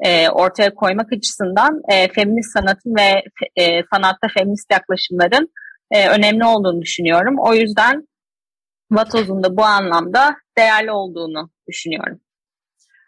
e, 0.00 0.28
ortaya 0.28 0.74
koymak 0.74 1.12
açısından 1.12 1.80
e, 1.88 2.08
feminist 2.12 2.52
sanatın 2.52 2.94
ve 2.98 3.22
e, 3.62 3.82
sanatta 3.94 4.28
feminist 4.38 4.72
yaklaşımların 4.72 5.48
e, 5.90 6.08
önemli 6.08 6.44
olduğunu 6.44 6.82
düşünüyorum. 6.82 7.36
O 7.38 7.54
yüzden 7.54 8.08
Vatoz'un 8.90 9.42
da 9.42 9.56
bu 9.56 9.64
anlamda 9.64 10.36
değerli 10.58 10.92
olduğunu 10.92 11.50
düşünüyorum. 11.68 12.20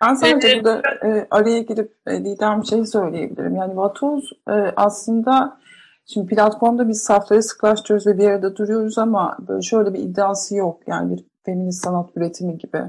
Ben 0.02 0.14
sadece 0.14 0.48
evet. 0.48 0.64
burada 0.64 0.82
e, 1.06 1.26
araya 1.30 1.60
girip 1.60 1.96
e, 2.06 2.24
Didem 2.24 2.64
şey 2.64 2.86
söyleyebilirim. 2.86 3.56
Yani 3.56 3.76
Vatoz 3.76 4.30
e, 4.48 4.52
aslında 4.76 5.60
şimdi 6.06 6.34
platformda 6.34 6.88
biz 6.88 7.02
safları 7.02 7.42
sıklaştırıyoruz 7.42 8.06
ve 8.06 8.18
bir 8.18 8.28
arada 8.28 8.56
duruyoruz 8.56 8.98
ama 8.98 9.36
böyle 9.48 9.62
şöyle 9.62 9.94
bir 9.94 9.98
iddiası 9.98 10.56
yok. 10.56 10.80
Yani 10.86 11.16
bir 11.16 11.24
feminist 11.44 11.84
sanat 11.84 12.10
üretimi 12.16 12.58
gibi. 12.58 12.82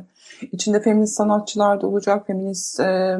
İçinde 0.51 0.81
feminist 0.81 1.13
sanatçılar 1.13 1.81
da 1.81 1.87
olacak, 1.87 2.27
feminist 2.27 2.79
e, 2.79 3.17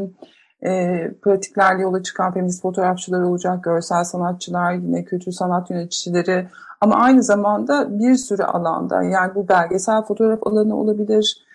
e, 0.66 1.12
pratiklerle 1.22 1.82
yola 1.82 2.04
çıkan 2.04 2.34
feminist 2.34 2.62
fotoğrafçılar 2.62 3.22
olacak, 3.22 3.64
görsel 3.64 4.04
sanatçılar, 4.04 4.74
yine 4.74 5.04
kültür 5.04 5.32
sanat 5.32 5.70
yöneticileri 5.70 6.48
ama 6.82 6.96
aynı 6.96 7.24
zamanda 7.24 8.00
bir 8.00 8.16
sürü 8.16 8.44
alanda 8.44 9.04
yani 9.04 9.36
bu 9.36 9.48
belgesel 9.48 10.02
fotoğraf 10.02 10.48
alanı 10.48 10.76
olabilir, 10.76 11.46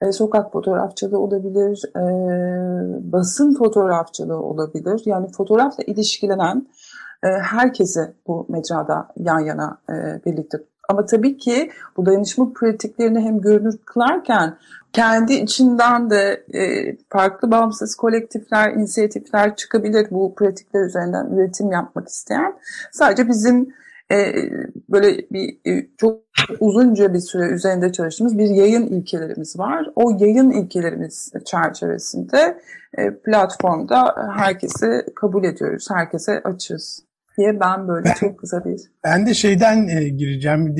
e, 0.00 0.12
sokak 0.12 0.52
fotoğrafçılığı 0.52 1.18
olabilir, 1.18 1.82
e, 1.96 2.02
basın 3.12 3.54
fotoğrafçılığı 3.54 4.42
olabilir. 4.42 5.02
Yani 5.04 5.32
fotoğrafla 5.32 5.84
ilişkilenen 5.84 6.68
e, 7.22 7.28
herkesi 7.28 8.00
bu 8.26 8.46
mecrada 8.48 9.08
yan 9.16 9.40
yana 9.40 9.78
e, 9.90 9.94
birlikte 10.26 10.58
ama 10.88 11.06
tabii 11.06 11.36
ki 11.36 11.70
bu 11.96 12.06
dayanışma 12.06 12.52
pratiklerini 12.52 13.20
hem 13.20 13.40
görünür 13.40 13.78
kılarken 13.84 14.58
kendi 14.92 15.32
içinden 15.32 16.10
de 16.10 16.44
e, 16.54 16.96
farklı 17.08 17.50
bağımsız 17.50 17.96
kolektifler, 17.96 18.72
inisiyatifler 18.72 19.56
çıkabilir 19.56 20.06
bu 20.10 20.34
pratikler 20.34 20.86
üzerinden 20.86 21.26
üretim 21.26 21.72
yapmak 21.72 22.08
isteyen. 22.08 22.58
Sadece 22.92 23.28
bizim 23.28 23.74
e, 24.12 24.34
böyle 24.88 25.16
bir 25.30 25.58
e, 25.66 25.86
çok 25.96 26.20
uzunca 26.60 27.14
bir 27.14 27.18
süre 27.18 27.46
üzerinde 27.46 27.92
çalıştığımız 27.92 28.38
bir 28.38 28.48
yayın 28.48 28.86
ilkelerimiz 28.86 29.58
var. 29.58 29.90
O 29.96 30.10
yayın 30.10 30.50
ilkelerimiz 30.50 31.32
çerçevesinde 31.44 32.60
e, 32.98 33.14
platformda 33.14 34.14
herkesi 34.36 35.06
kabul 35.16 35.44
ediyoruz, 35.44 35.88
herkese 35.90 36.40
açız 36.44 37.03
diye 37.38 37.60
ben 37.60 37.88
böyle 37.88 38.04
ben, 38.04 38.14
çok 38.14 38.38
kısa 38.38 38.64
bir... 38.64 38.80
Ben 39.04 39.26
de 39.26 39.34
şeyden 39.34 39.88
e, 39.88 40.08
gireceğim. 40.08 40.76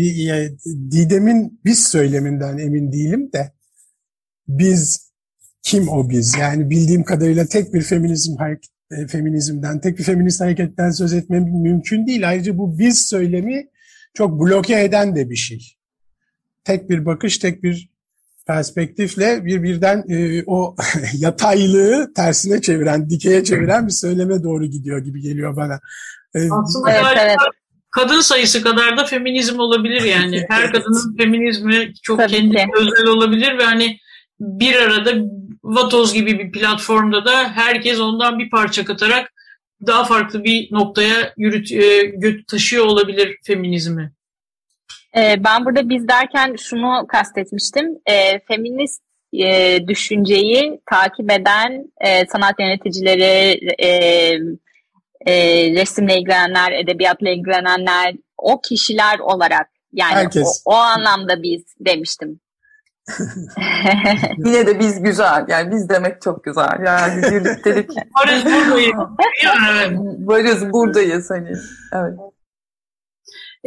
Didem'in 0.90 1.60
biz 1.64 1.86
söyleminden 1.86 2.58
emin 2.58 2.92
değilim 2.92 3.32
de 3.32 3.52
biz 4.48 5.12
kim 5.62 5.88
o 5.88 6.10
biz? 6.10 6.36
Yani 6.38 6.70
bildiğim 6.70 7.04
kadarıyla 7.04 7.46
tek 7.46 7.74
bir 7.74 7.82
feminizm 7.82 8.36
hareket, 8.36 8.70
e, 8.90 9.06
feminizmden, 9.06 9.80
tek 9.80 9.98
bir 9.98 10.04
feminist 10.04 10.40
hareketten 10.40 10.90
söz 10.90 11.12
etmem 11.12 11.42
mümkün 11.42 12.06
değil. 12.06 12.28
Ayrıca 12.28 12.58
bu 12.58 12.78
biz 12.78 12.98
söylemi 12.98 13.66
çok 14.14 14.40
bloke 14.40 14.84
eden 14.84 15.16
de 15.16 15.30
bir 15.30 15.36
şey. 15.36 15.76
Tek 16.64 16.90
bir 16.90 17.06
bakış, 17.06 17.38
tek 17.38 17.62
bir 17.62 17.94
perspektifle 18.46 19.44
bir 19.44 19.62
birden 19.62 20.04
e, 20.08 20.42
o 20.46 20.76
yataylığı 21.14 22.12
tersine 22.16 22.60
çeviren, 22.60 23.10
dikeye 23.10 23.44
çeviren 23.44 23.86
bir 23.86 23.92
söyleme 23.92 24.42
doğru 24.42 24.66
gidiyor 24.66 24.98
gibi 24.98 25.20
geliyor 25.20 25.56
bana. 25.56 25.80
Aslında 26.34 26.92
evet, 26.92 27.18
evet. 27.18 27.36
kadın 27.90 28.20
sayısı 28.20 28.62
kadar 28.62 28.96
da 28.96 29.04
feminizm 29.04 29.58
olabilir 29.58 30.02
yani. 30.02 30.46
Her 30.48 30.72
kadının 30.72 31.16
feminizmi 31.16 31.92
çok 32.02 32.18
Tabii 32.18 32.32
kendi 32.32 32.56
ki. 32.56 32.66
özel 32.74 33.06
olabilir 33.06 33.58
ve 33.58 33.64
hani 33.64 33.98
bir 34.40 34.74
arada 34.76 35.12
Vatoz 35.64 36.14
gibi 36.14 36.38
bir 36.38 36.52
platformda 36.52 37.24
da 37.24 37.48
herkes 37.48 38.00
ondan 38.00 38.38
bir 38.38 38.50
parça 38.50 38.84
katarak 38.84 39.32
daha 39.86 40.04
farklı 40.04 40.44
bir 40.44 40.68
noktaya 40.72 41.32
yürüt, 41.36 41.72
e, 41.72 42.46
taşıyor 42.46 42.86
olabilir 42.86 43.36
feminizmi. 43.46 44.12
E, 45.16 45.44
ben 45.44 45.64
burada 45.64 45.88
biz 45.88 46.08
derken 46.08 46.56
şunu 46.58 47.06
kastetmiştim. 47.08 47.86
E, 48.06 48.40
feminist 48.48 49.02
e, 49.32 49.78
düşünceyi 49.88 50.80
takip 50.90 51.32
eden 51.32 51.92
e, 52.00 52.26
sanat 52.26 52.54
yöneticileri, 52.60 53.58
e, 53.82 53.88
e, 55.26 55.34
resimle 55.80 56.18
ilgilenenler, 56.18 56.72
edebiyatla 56.72 57.30
ilgilenenler, 57.30 58.14
o 58.38 58.60
kişiler 58.60 59.18
olarak 59.18 59.68
yani 59.92 60.28
o, 60.44 60.48
o 60.64 60.74
anlamda 60.74 61.42
biz 61.42 61.62
demiştim. 61.80 62.40
Yine 64.38 64.66
de 64.66 64.78
biz 64.78 65.02
güzel. 65.02 65.44
Yani 65.48 65.70
biz 65.70 65.88
demek 65.88 66.22
çok 66.22 66.44
güzel. 66.44 66.78
Yani 66.86 67.22
birliktelik. 67.22 67.90
Varız 68.18 68.44
buradayız. 68.44 68.94
Varız 70.26 70.72
buradayız 70.72 71.30
hani. 71.30 71.52
Evet. 71.92 72.18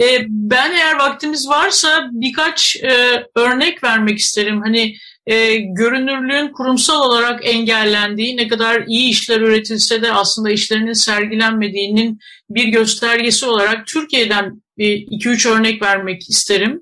Ee, 0.01 0.25
ben 0.29 0.71
eğer 0.71 0.99
vaktimiz 0.99 1.49
varsa 1.49 2.09
birkaç 2.11 2.75
e, 2.75 3.23
örnek 3.35 3.83
vermek 3.83 4.19
isterim. 4.19 4.61
Hani 4.61 4.93
e, 5.27 5.55
görünürlüğün 5.55 6.51
kurumsal 6.51 7.09
olarak 7.09 7.39
engellendiği, 7.43 8.37
ne 8.37 8.47
kadar 8.47 8.83
iyi 8.87 9.09
işler 9.09 9.41
üretilse 9.41 10.01
de 10.01 10.13
aslında 10.13 10.49
işlerinin 10.49 10.93
sergilenmediğinin 10.93 12.19
bir 12.49 12.67
göstergesi 12.67 13.45
olarak 13.45 13.87
Türkiye'den 13.87 14.61
2-3 14.77 15.49
örnek 15.49 15.81
vermek 15.81 16.29
isterim. 16.29 16.81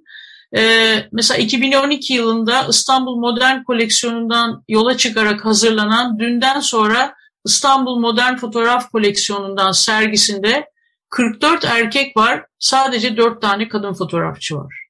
Ee, 0.58 0.96
mesela 1.12 1.38
2012 1.38 2.14
yılında 2.14 2.68
İstanbul 2.70 3.16
Modern 3.16 3.64
Koleksiyonu'ndan 3.64 4.64
yola 4.68 4.98
çıkarak 4.98 5.46
hazırlanan 5.46 6.20
dünden 6.20 6.60
sonra 6.60 7.14
İstanbul 7.46 8.00
Modern 8.00 8.36
Fotoğraf 8.36 8.92
Koleksiyonu'ndan 8.92 9.72
sergisinde 9.72 10.66
44 11.10 11.66
erkek 11.66 12.18
var, 12.18 12.46
sadece 12.60 13.18
4 13.18 13.42
tane 13.42 13.68
kadın 13.68 13.94
fotoğrafçı 13.94 14.56
var. 14.56 14.85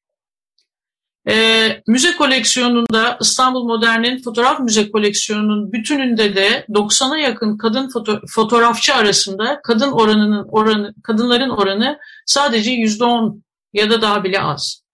Ee, 1.27 1.81
müze 1.87 2.15
koleksiyonunda 2.15 3.17
İstanbul 3.21 3.63
Modern'in 3.63 4.21
fotoğraf 4.21 4.59
müze 4.59 4.91
koleksiyonunun 4.91 5.71
bütününde 5.71 6.35
de 6.35 6.65
90'a 6.69 7.17
yakın 7.17 7.57
kadın 7.57 7.89
foto 7.89 8.19
fotoğrafçı 8.29 8.95
arasında 8.95 9.59
kadın 9.63 9.91
oranının 9.91 10.47
oranı 10.51 10.93
kadınların 11.03 11.49
oranı 11.49 11.97
sadece 12.25 12.71
%10 12.71 13.41
ya 13.73 13.89
da 13.89 14.01
daha 14.01 14.23
bile 14.23 14.41
az. 14.41 14.85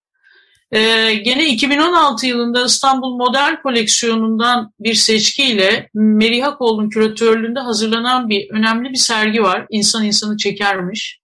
Ee, 0.72 1.14
gene 1.14 1.48
2016 1.48 2.26
yılında 2.26 2.64
İstanbul 2.64 3.16
Modern 3.16 3.54
Koleksiyonu'ndan 3.62 4.72
bir 4.80 4.94
seçkiyle 4.94 5.88
Meriha 5.94 6.56
Kol'un 6.56 6.88
küratörlüğünde 6.88 7.60
hazırlanan 7.60 8.28
bir 8.28 8.50
önemli 8.50 8.90
bir 8.90 8.98
sergi 8.98 9.42
var. 9.42 9.66
İnsan 9.70 10.04
insanı 10.04 10.36
çekermiş. 10.36 11.20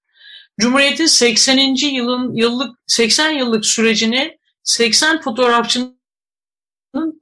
Cumhuriyet'in 0.61 1.07
80. 1.07 1.75
yılın 1.94 2.35
yıllık 2.35 2.77
80 2.87 3.31
yıllık 3.31 3.66
sürecini 3.66 4.38
80 4.68 5.20
fotoğrafçının 5.20 5.98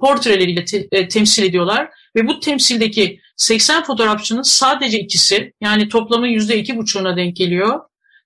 portreleriyle 0.01 0.65
te, 0.65 0.89
e, 0.93 1.09
temsil 1.09 1.43
ediyorlar 1.43 1.91
ve 2.17 2.27
bu 2.27 2.41
temsildeki 2.41 3.21
80 3.37 3.85
fotoğrafçının 3.85 4.43
sadece 4.43 5.01
ikisi 5.01 5.53
yani 5.61 5.89
toplamın 5.89 6.27
%2,5'una 6.27 7.17
denk 7.17 7.37
geliyor 7.37 7.81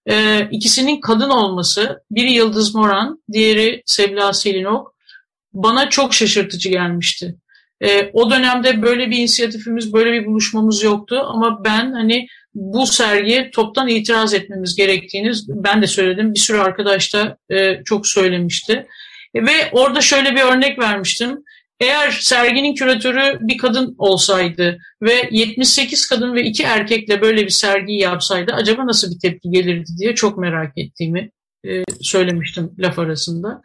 e, 0.07 0.49
ikisinin 0.51 1.01
kadın 1.01 1.31
olması, 1.31 2.03
biri 2.11 2.33
Yıldız 2.33 2.75
Moran, 2.75 3.23
diğeri 3.33 3.83
Sebla 3.87 4.33
Selinok 4.33 4.95
bana 5.53 5.89
çok 5.89 6.15
şaşırtıcı 6.15 6.69
gelmişti. 6.69 7.37
E, 7.81 8.11
o 8.13 8.31
dönemde 8.31 8.83
böyle 8.83 9.11
bir 9.11 9.17
inisiyatifimiz, 9.17 9.93
böyle 9.93 10.13
bir 10.13 10.27
buluşmamız 10.27 10.83
yoktu 10.83 11.23
ama 11.27 11.65
ben 11.65 11.93
hani 11.93 12.27
bu 12.55 12.87
sergiye 12.87 13.51
toptan 13.51 13.89
itiraz 13.89 14.35
etmemiz 14.35 14.77
gerektiğini 14.77 15.33
ben 15.49 15.83
de 15.83 15.87
söyledim. 15.87 16.35
Bir 16.35 16.39
sürü 16.39 16.59
arkadaş 16.59 17.15
da 17.15 17.37
e, 17.51 17.85
çok 17.85 18.07
söylemişti. 18.07 18.87
Ve 19.35 19.71
orada 19.73 20.01
şöyle 20.01 20.35
bir 20.35 20.41
örnek 20.41 20.79
vermiştim. 20.79 21.39
Eğer 21.81 22.11
serginin 22.11 22.75
küratörü 22.75 23.39
bir 23.41 23.59
kadın 23.59 23.95
olsaydı 23.99 24.79
ve 25.03 25.29
78 25.31 26.09
kadın 26.09 26.35
ve 26.35 26.43
2 26.43 26.63
erkekle 26.63 27.21
böyle 27.21 27.45
bir 27.45 27.51
sergiyi 27.51 28.01
yapsaydı 28.01 28.53
acaba 28.53 28.87
nasıl 28.87 29.15
bir 29.15 29.21
tepki 29.21 29.51
gelirdi 29.51 29.91
diye 29.99 30.15
çok 30.15 30.39
merak 30.39 30.79
ettiğimi 30.79 31.31
e, 31.67 31.85
söylemiştim 32.01 32.71
laf 32.79 32.99
arasında. 32.99 33.63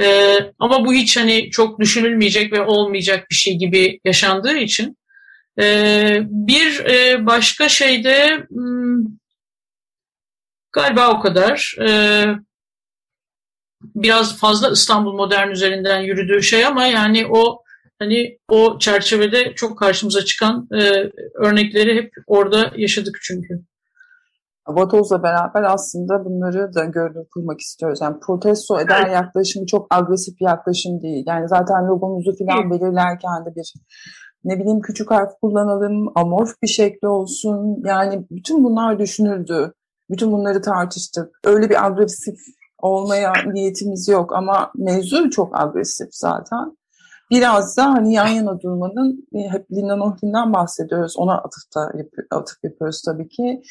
E, 0.00 0.34
ama 0.58 0.84
bu 0.84 0.94
hiç 0.94 1.16
hani 1.16 1.50
çok 1.50 1.80
düşünülmeyecek 1.80 2.52
ve 2.52 2.62
olmayacak 2.62 3.26
bir 3.30 3.34
şey 3.34 3.58
gibi 3.58 4.00
yaşandığı 4.04 4.56
için 4.56 4.96
e, 5.60 6.18
bir 6.22 6.84
e, 6.84 7.26
başka 7.26 7.68
şeyde 7.68 8.46
hmm, 8.48 9.04
galiba 10.72 11.10
o 11.10 11.20
kadar. 11.20 11.74
E, 11.88 12.24
biraz 13.82 14.38
fazla 14.38 14.70
İstanbul 14.70 15.12
modern 15.12 15.50
üzerinden 15.50 16.00
yürüdüğü 16.00 16.42
şey 16.42 16.66
ama 16.66 16.86
yani 16.86 17.26
o 17.30 17.62
hani 17.98 18.38
o 18.48 18.78
çerçevede 18.78 19.54
çok 19.54 19.78
karşımıza 19.78 20.24
çıkan 20.24 20.68
e, 20.72 21.10
örnekleri 21.34 21.96
hep 21.96 22.12
orada 22.26 22.72
yaşadık 22.76 23.18
çünkü. 23.22 23.64
Vatoz'la 24.68 25.22
beraber 25.22 25.62
aslında 25.62 26.24
bunları 26.24 26.74
da 26.74 26.84
görünür 26.84 27.26
kılmak 27.34 27.60
istiyoruz. 27.60 27.98
Yani 28.02 28.16
protesto 28.26 28.80
eden 28.80 29.02
evet. 29.02 29.12
yaklaşımı 29.12 29.66
çok 29.66 29.94
agresif 29.94 30.40
bir 30.40 30.44
yaklaşım 30.44 31.02
değil. 31.02 31.24
Yani 31.26 31.48
zaten 31.48 31.88
logomuzu 31.88 32.32
falan 32.38 32.70
belirlerken 32.70 33.44
de 33.46 33.54
bir 33.56 33.72
ne 34.44 34.58
bileyim 34.58 34.80
küçük 34.80 35.10
harf 35.10 35.30
kullanalım, 35.42 36.12
amorf 36.14 36.50
bir 36.62 36.68
şekli 36.68 37.08
olsun. 37.08 37.82
Yani 37.84 38.26
bütün 38.30 38.64
bunlar 38.64 38.98
düşünüldü. 38.98 39.72
Bütün 40.10 40.32
bunları 40.32 40.62
tartıştık. 40.62 41.28
Öyle 41.44 41.70
bir 41.70 41.86
agresif 41.86 42.38
olmaya 42.78 43.32
niyetimiz 43.52 44.08
yok 44.08 44.32
ama 44.32 44.70
mevzu 44.76 45.30
çok 45.30 45.60
agresif 45.60 46.08
zaten. 46.10 46.76
Biraz 47.30 47.76
da 47.76 47.84
hani 47.84 48.12
yan 48.14 48.28
yana 48.28 48.60
durmanın 48.60 49.26
hep 49.34 49.72
Linda 49.72 49.96
Nohlin'den 49.96 50.52
bahsediyoruz. 50.52 51.14
Ona 51.18 51.38
atıfta 51.38 51.92
atıf 52.30 52.64
yapıyoruz 52.64 53.02
tabii 53.06 53.28
ki. 53.28 53.62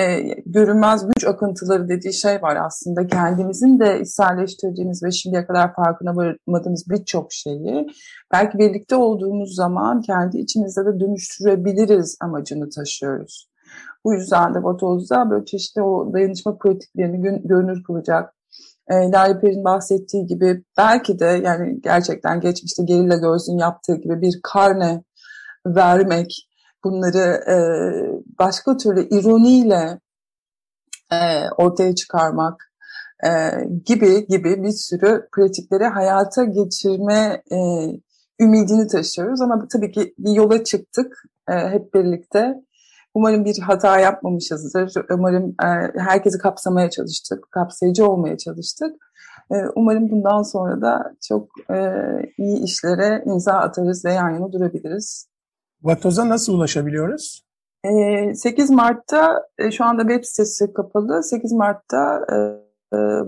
e, 0.00 0.20
görünmez 0.46 1.06
güç 1.06 1.24
akıntıları 1.24 1.88
dediği 1.88 2.12
şey 2.12 2.42
var 2.42 2.56
aslında. 2.66 3.06
Kendimizin 3.06 3.80
de 3.80 4.00
içselleştirdiğimiz 4.00 5.02
ve 5.02 5.10
şimdiye 5.10 5.46
kadar 5.46 5.74
farkına 5.74 6.16
varmadığımız 6.16 6.84
birçok 6.90 7.32
şeyi 7.32 7.86
belki 8.32 8.58
birlikte 8.58 8.96
olduğumuz 8.96 9.54
zaman 9.54 10.00
kendi 10.00 10.38
içimizde 10.38 10.80
de 10.86 11.00
dönüştürebiliriz 11.00 12.16
amacını 12.20 12.70
taşıyoruz. 12.70 13.48
Bu 14.04 14.14
yüzden 14.14 14.54
de 14.54 14.62
Vatoz'da 14.62 15.30
böyle 15.30 15.44
çeşitli 15.44 15.82
o 15.82 16.12
dayanışma 16.12 16.58
pratiklerini 16.58 17.42
görünür 17.44 17.82
kılacak. 17.82 18.34
E, 18.88 18.94
Lale 18.94 19.40
Per'in 19.40 19.64
bahsettiği 19.64 20.26
gibi 20.26 20.64
belki 20.78 21.18
de 21.18 21.24
yani 21.24 21.80
gerçekten 21.80 22.40
geçmişte 22.40 22.82
Gerilla 22.84 23.16
Girls'ün 23.16 23.58
yaptığı 23.58 23.96
gibi 23.96 24.20
bir 24.20 24.40
karne 24.42 25.02
vermek, 25.66 26.48
bunları 26.84 27.40
e, 27.50 27.56
başka 28.38 28.76
türlü 28.76 29.08
ironiyle 29.08 30.00
e, 31.12 31.50
ortaya 31.56 31.94
çıkarmak 31.94 32.72
e, 33.24 33.30
gibi 33.86 34.26
gibi 34.26 34.62
bir 34.62 34.72
sürü 34.72 35.28
pratikleri 35.32 35.84
hayata 35.84 36.44
geçirme 36.44 37.42
ümidini 38.40 38.86
taşıyoruz. 38.88 39.40
Ama 39.40 39.68
tabii 39.72 39.92
ki 39.92 40.14
bir 40.18 40.32
yola 40.32 40.64
çıktık 40.64 41.22
hep 41.46 41.94
birlikte. 41.94 42.54
Umarım 43.18 43.44
bir 43.44 43.58
hata 43.58 43.98
yapmamışızdır. 43.98 44.92
Umarım 45.10 45.54
e, 45.62 45.66
herkesi 46.00 46.38
kapsamaya 46.38 46.90
çalıştık, 46.90 47.52
kapsayıcı 47.52 48.06
olmaya 48.06 48.38
çalıştık. 48.38 48.96
E, 49.50 49.54
umarım 49.74 50.10
bundan 50.10 50.42
sonra 50.42 50.80
da 50.80 51.14
çok 51.28 51.48
e, 51.70 51.76
iyi 52.38 52.62
işlere 52.64 53.22
imza 53.26 53.52
atarız 53.52 54.04
ve 54.04 54.12
yan 54.12 54.30
yana 54.30 54.52
durabiliriz. 54.52 55.28
Vatoz'a 55.82 56.28
nasıl 56.28 56.54
ulaşabiliyoruz? 56.54 57.42
8 58.34 58.70
Mart'ta 58.70 59.46
şu 59.70 59.84
anda 59.84 60.02
web 60.02 60.24
sitesi 60.24 60.72
kapalı. 60.72 61.22
8 61.22 61.52
Mart'ta 61.52 62.26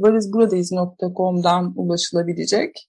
varizburadayız.com'dan 0.02 1.72
ulaşılabilecek. 1.76 2.88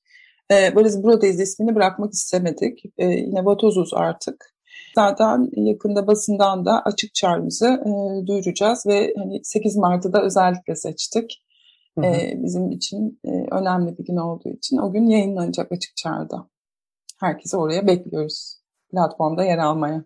Varız 0.51 1.03
Buradayız 1.03 1.39
ismini 1.39 1.75
bırakmak 1.75 2.13
istemedik. 2.13 2.83
Yine 2.97 3.45
Vatozuz 3.45 3.93
artık. 3.93 4.51
Zaten 4.95 5.49
yakında 5.55 6.07
basından 6.07 6.65
da 6.65 6.81
açık 6.85 7.13
çağrımızı 7.13 7.83
duyuracağız 8.27 8.85
ve 8.87 9.13
hani 9.17 9.39
8 9.43 9.75
Mart'ı 9.75 10.13
da 10.13 10.21
özellikle 10.23 10.75
seçtik. 10.75 11.43
Hı 11.99 12.07
hı. 12.07 12.13
Bizim 12.43 12.71
için 12.71 13.19
önemli 13.51 13.97
bir 13.97 14.05
gün 14.05 14.17
olduğu 14.17 14.49
için 14.49 14.77
o 14.77 14.91
gün 14.91 15.05
yayınlanacak 15.05 15.71
açık 15.71 15.95
çağrıda. 15.95 16.47
Herkesi 17.19 17.57
oraya 17.57 17.87
bekliyoruz 17.87 18.61
platformda 18.91 19.43
yer 19.43 19.57
almaya. 19.57 20.03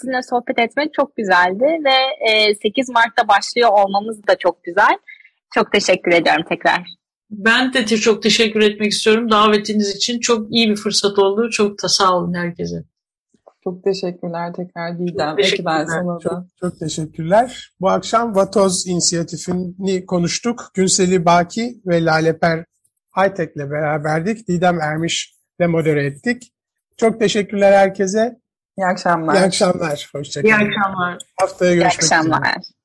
Sizinle 0.00 0.22
sohbet 0.22 0.58
etmek 0.58 0.94
çok 0.94 1.16
güzeldi 1.16 1.64
ve 1.64 2.54
8 2.62 2.90
e, 2.90 2.92
Mart'ta 2.92 3.28
başlıyor 3.28 3.70
olmamız 3.72 4.26
da 4.26 4.38
çok 4.38 4.64
güzel. 4.64 4.98
Çok 5.54 5.72
teşekkür 5.72 6.12
ediyorum 6.12 6.44
tekrar. 6.48 6.82
Ben 7.30 7.72
de 7.72 7.86
çok 7.86 8.22
teşekkür 8.22 8.60
etmek 8.60 8.92
istiyorum 8.92 9.30
davetiniz 9.30 9.96
için. 9.96 10.20
Çok 10.20 10.52
iyi 10.54 10.68
bir 10.68 10.76
fırsat 10.76 11.18
oldu. 11.18 11.50
Çok 11.50 11.82
da 11.82 11.88
sağ 11.88 12.16
olun 12.16 12.34
herkese. 12.34 12.76
Çok 13.66 13.84
teşekkürler 13.84 14.52
tekrar 14.52 14.98
Didem. 14.98 15.36
Teşekkürler. 15.36 15.86
Sana 15.86 16.18
Çok, 16.18 16.44
çok 16.60 16.78
teşekkürler. 16.80 17.72
Bu 17.80 17.88
akşam 17.88 18.36
Vatoz 18.36 18.86
inisiyatifini 18.86 20.06
konuştuk. 20.06 20.70
Günseli 20.74 21.24
Baki 21.24 21.80
ve 21.86 22.04
Laleper 22.04 22.64
Hightech 23.16 23.56
ile 23.56 23.70
beraberdik. 23.70 24.48
Didem 24.48 24.80
Ermiş 24.80 25.34
ile 25.60 25.66
modere 25.66 26.06
ettik. 26.06 26.52
Çok 26.96 27.20
teşekkürler 27.20 27.72
herkese. 27.72 28.36
İyi 28.78 28.86
akşamlar. 28.86 29.34
İyi 29.34 29.44
akşamlar. 29.44 30.10
Hoşçakalın. 30.14 30.52
İyi 30.52 30.54
akşamlar. 30.54 31.18
Haftaya 31.40 31.74
görüşmek 31.74 32.02
üzere. 32.02 32.18
İyi 32.18 32.24
akşamlar. 32.24 32.40
Üzere. 32.40 32.75